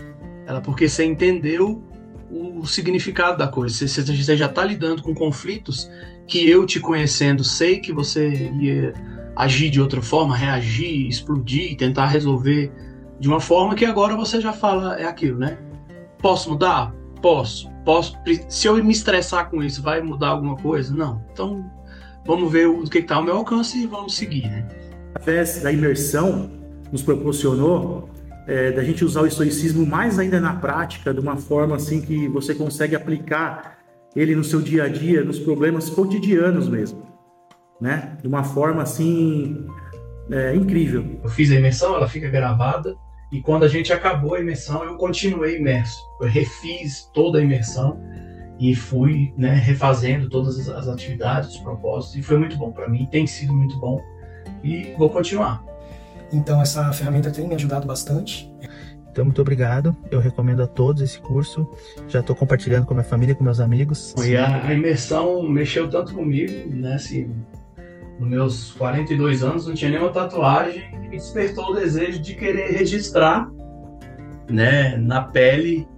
Ela, 0.47 0.61
porque 0.61 0.89
você 0.89 1.05
entendeu 1.05 1.83
o 2.31 2.67
significado 2.67 3.39
da 3.39 3.47
coisa, 3.47 3.87
você, 3.87 4.03
você 4.03 4.37
já 4.37 4.47
está 4.47 4.65
lidando 4.65 5.03
com 5.03 5.15
conflitos 5.15 5.91
que 6.27 6.49
eu 6.49 6.65
te 6.65 6.81
conhecendo 6.81 7.45
sei 7.45 7.79
que 7.79 7.93
você 7.93 8.51
ia 8.59 8.95
agir 9.37 9.71
de 9.71 9.81
outra 9.81 10.03
forma, 10.03 10.37
reagir, 10.37 11.09
explodir, 11.09 11.77
tentar 11.77 12.07
resolver 12.07 12.71
de 13.19 13.29
uma 13.29 13.41
forma 13.41 13.75
que 13.75 13.85
agora 13.85 14.17
você 14.17 14.41
já 14.41 14.53
fala 14.53 14.97
é 14.97 15.05
aquilo, 15.05 15.39
né? 15.39 15.59
Posso 16.19 16.51
mudar? 16.51 16.95
Posso. 17.21 17.71
Posso. 17.85 18.17
Se 18.49 18.67
eu 18.67 18.83
me 18.83 18.93
estressar 18.93 19.49
com 19.51 19.63
isso, 19.63 19.83
vai 19.83 20.01
mudar 20.01 20.29
alguma 20.29 20.57
coisa? 20.57 20.95
Não. 20.95 21.23
Então, 21.33 21.65
vamos 22.27 22.51
ver 22.51 22.67
o 22.67 22.85
que 22.85 22.99
está 22.99 23.17
ao 23.17 23.23
meu 23.23 23.37
alcance 23.37 23.79
e 23.79 23.87
vamos 23.87 24.17
seguir, 24.17 24.49
né? 24.49 24.67
Através 25.15 25.63
da 25.63 25.73
imersão, 25.73 26.51
nos 26.91 27.03
proporcionou 27.03 28.09
é, 28.47 28.73
da 28.73 28.83
gente 28.83 29.05
usar 29.05 29.23
o 29.23 29.27
estoicismo 29.27 29.87
mais 29.87 30.19
ainda 30.19 30.41
na 30.41 30.55
prática, 30.55 31.15
de 31.15 31.21
uma 31.21 31.37
forma 31.37 31.77
assim 31.77 32.01
que 32.01 32.29
você 32.29 32.55
consegue 32.55 32.97
aplicar 32.97 33.79
ele 34.15 34.35
no 34.35 34.45
seu 34.45 34.61
dia 34.61 34.85
a 34.85 34.89
dia, 34.89 35.25
nos 35.25 35.39
problemas 35.39 35.89
cotidianos 35.89 36.69
mesmo 36.69 37.12
né? 37.83 38.17
De 38.23 38.29
uma 38.29 38.45
forma 38.45 38.83
assim 38.83 39.67
é, 40.31 40.55
incrível. 40.55 41.19
Eu 41.23 41.29
fiz 41.29 41.51
a 41.51 41.57
imersão, 41.57 41.97
ela 41.97 42.09
fica 42.09 42.31
gravada 42.31 42.95
e 43.33 43.41
quando 43.41 43.65
a 43.65 43.69
gente 43.69 43.93
acabou 43.93 44.37
a 44.37 44.41
imersão, 44.41 44.85
eu 44.85 44.97
continuei 44.97 45.59
imerso. 45.59 46.01
Eu 46.21 46.29
refiz 46.29 47.11
toda 47.13 47.41
a 47.41 47.43
imersão 47.43 48.01
e 48.61 48.73
fui 48.77 49.35
né, 49.37 49.55
refazendo 49.55 50.29
todas 50.29 50.69
as 50.69 50.87
atividades, 50.87 51.57
os 51.57 51.59
propósitos 51.59 52.17
e 52.17 52.23
foi 52.23 52.39
muito 52.39 52.57
bom 52.57 52.71
para 52.71 52.89
mim. 52.89 53.09
Tem 53.11 53.27
sido 53.27 53.53
muito 53.53 53.77
bom 53.81 54.01
e 54.63 54.95
vou 54.97 55.11
continuar. 55.11 55.65
Então 56.33 56.63
essa 56.63 56.93
ferramenta 56.93 57.33
tem 57.33 57.49
me 57.49 57.57
ajudado 57.57 57.85
bastante. 57.85 58.49
Então, 59.11 59.27
muito 59.27 59.43
obrigado. 59.43 59.95
Eu 60.11 60.21
recomendo 60.21 60.63
a 60.63 60.67
todos 60.67 61.03
esse 61.03 61.21
curso. 61.21 61.69
Já 62.09 62.21
estou 62.21 62.35
compartilhando 62.35 62.87
com 62.87 62.95
a 62.95 62.97
minha 62.97 63.05
família, 63.05 63.35
com 63.35 63.45
meus 63.45 63.61
amigos. 63.61 64.15
E 64.25 64.35
a 64.35 64.73
imersão 64.73 65.43
mexeu 65.43 65.87
tanto 65.91 66.15
comigo, 66.15 66.75
né? 66.75 66.95
Assim, 66.95 67.31
nos 68.19 68.29
meus 68.29 68.73
42 68.73 69.43
anos, 69.43 69.67
não 69.67 69.75
tinha 69.75 69.91
nenhuma 69.91 70.11
tatuagem 70.11 70.85
e 70.93 70.99
me 70.99 71.11
despertou 71.11 71.71
o 71.71 71.75
desejo 71.75 72.21
de 72.21 72.35
querer 72.35 72.73
registrar, 72.73 73.51
né, 74.49 74.97
na 74.97 75.23
pele, 75.23 75.89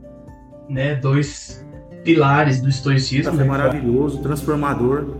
né, 0.68 0.94
dois 0.94 1.66
pilares 2.04 2.60
do 2.60 2.68
estoicismo. 2.68 3.40
É 3.40 3.44
maravilhoso, 3.44 4.22
transformador, 4.22 5.16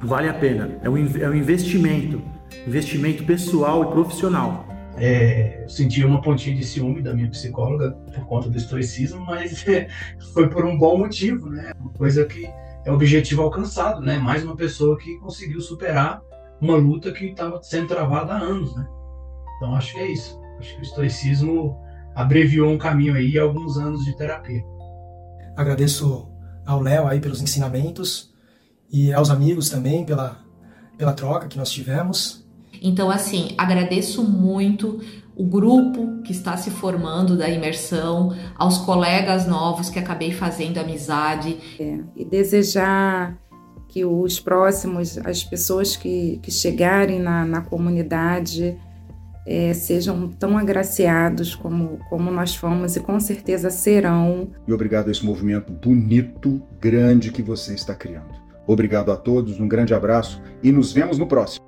vale 0.00 0.28
a 0.28 0.34
pena. 0.34 0.78
É 0.82 0.88
um, 0.88 0.96
é 0.96 1.28
um 1.28 1.34
investimento, 1.34 2.22
investimento 2.66 3.24
pessoal 3.24 3.82
e 3.84 3.92
profissional. 3.92 4.66
É, 5.00 5.62
eu 5.62 5.68
senti 5.68 6.04
uma 6.04 6.20
pontinha 6.20 6.56
de 6.56 6.64
ciúme 6.64 7.00
da 7.00 7.14
minha 7.14 7.30
psicóloga 7.30 7.92
por 8.12 8.26
conta 8.26 8.50
do 8.50 8.56
estoicismo, 8.56 9.24
mas 9.24 9.66
é, 9.68 9.88
foi 10.34 10.48
por 10.48 10.64
um 10.64 10.76
bom 10.76 10.98
motivo, 10.98 11.48
né? 11.48 11.72
Uma 11.78 11.92
coisa 11.92 12.24
que 12.24 12.48
é 12.84 12.90
objetivo 12.90 13.42
alcançado, 13.42 14.00
né? 14.00 14.18
Mais 14.18 14.42
uma 14.42 14.56
pessoa 14.56 14.98
que 14.98 15.16
conseguiu 15.18 15.60
superar 15.60 16.20
uma 16.60 16.76
luta 16.76 17.12
que 17.12 17.26
estava 17.26 17.62
sendo 17.62 17.88
travada 17.88 18.34
há 18.34 18.38
anos, 18.38 18.74
né? 18.76 18.86
Então 19.56 19.74
acho 19.74 19.92
que 19.94 20.00
é 20.00 20.12
isso. 20.12 20.38
Acho 20.58 20.74
que 20.74 20.80
o 20.80 20.82
estoicismo 20.82 21.76
abreviou 22.14 22.70
um 22.70 22.78
caminho 22.78 23.14
aí 23.14 23.30
e 23.30 23.38
alguns 23.38 23.76
anos 23.78 24.04
de 24.04 24.16
terapia. 24.16 24.62
Agradeço 25.56 26.28
ao 26.66 26.80
Léo 26.80 27.06
aí 27.06 27.20
pelos 27.20 27.40
ensinamentos 27.40 28.32
e 28.90 29.12
aos 29.12 29.30
amigos 29.30 29.70
também 29.70 30.04
pela, 30.04 30.38
pela 30.96 31.12
troca 31.12 31.48
que 31.48 31.56
nós 31.56 31.70
tivemos. 31.70 32.46
Então, 32.80 33.10
assim, 33.10 33.54
agradeço 33.56 34.22
muito 34.22 35.00
o 35.34 35.44
grupo 35.44 36.20
que 36.22 36.32
está 36.32 36.56
se 36.56 36.70
formando 36.70 37.36
da 37.36 37.48
imersão, 37.48 38.34
aos 38.56 38.78
colegas 38.78 39.46
novos 39.46 39.88
que 39.88 39.98
acabei 39.98 40.32
fazendo 40.32 40.78
amizade. 40.78 41.56
É, 41.78 42.00
e 42.16 42.24
desejar 42.24 43.38
que 43.98 44.04
os 44.04 44.38
próximos, 44.38 45.18
as 45.18 45.42
pessoas 45.42 45.96
que, 45.96 46.38
que 46.40 46.52
chegarem 46.52 47.18
na, 47.18 47.44
na 47.44 47.62
comunidade, 47.62 48.78
é, 49.44 49.74
sejam 49.74 50.28
tão 50.28 50.56
agraciados 50.56 51.56
como, 51.56 51.98
como 52.08 52.30
nós 52.30 52.54
fomos 52.54 52.94
e 52.94 53.00
com 53.00 53.18
certeza 53.18 53.70
serão. 53.70 54.50
E 54.68 54.72
obrigado 54.72 55.08
a 55.08 55.10
esse 55.10 55.24
movimento 55.24 55.72
bonito, 55.72 56.62
grande 56.80 57.32
que 57.32 57.42
você 57.42 57.74
está 57.74 57.92
criando. 57.92 58.38
Obrigado 58.68 59.10
a 59.10 59.16
todos, 59.16 59.58
um 59.58 59.66
grande 59.66 59.92
abraço 59.92 60.40
e 60.62 60.70
nos 60.70 60.92
vemos 60.92 61.18
no 61.18 61.26
próximo. 61.26 61.67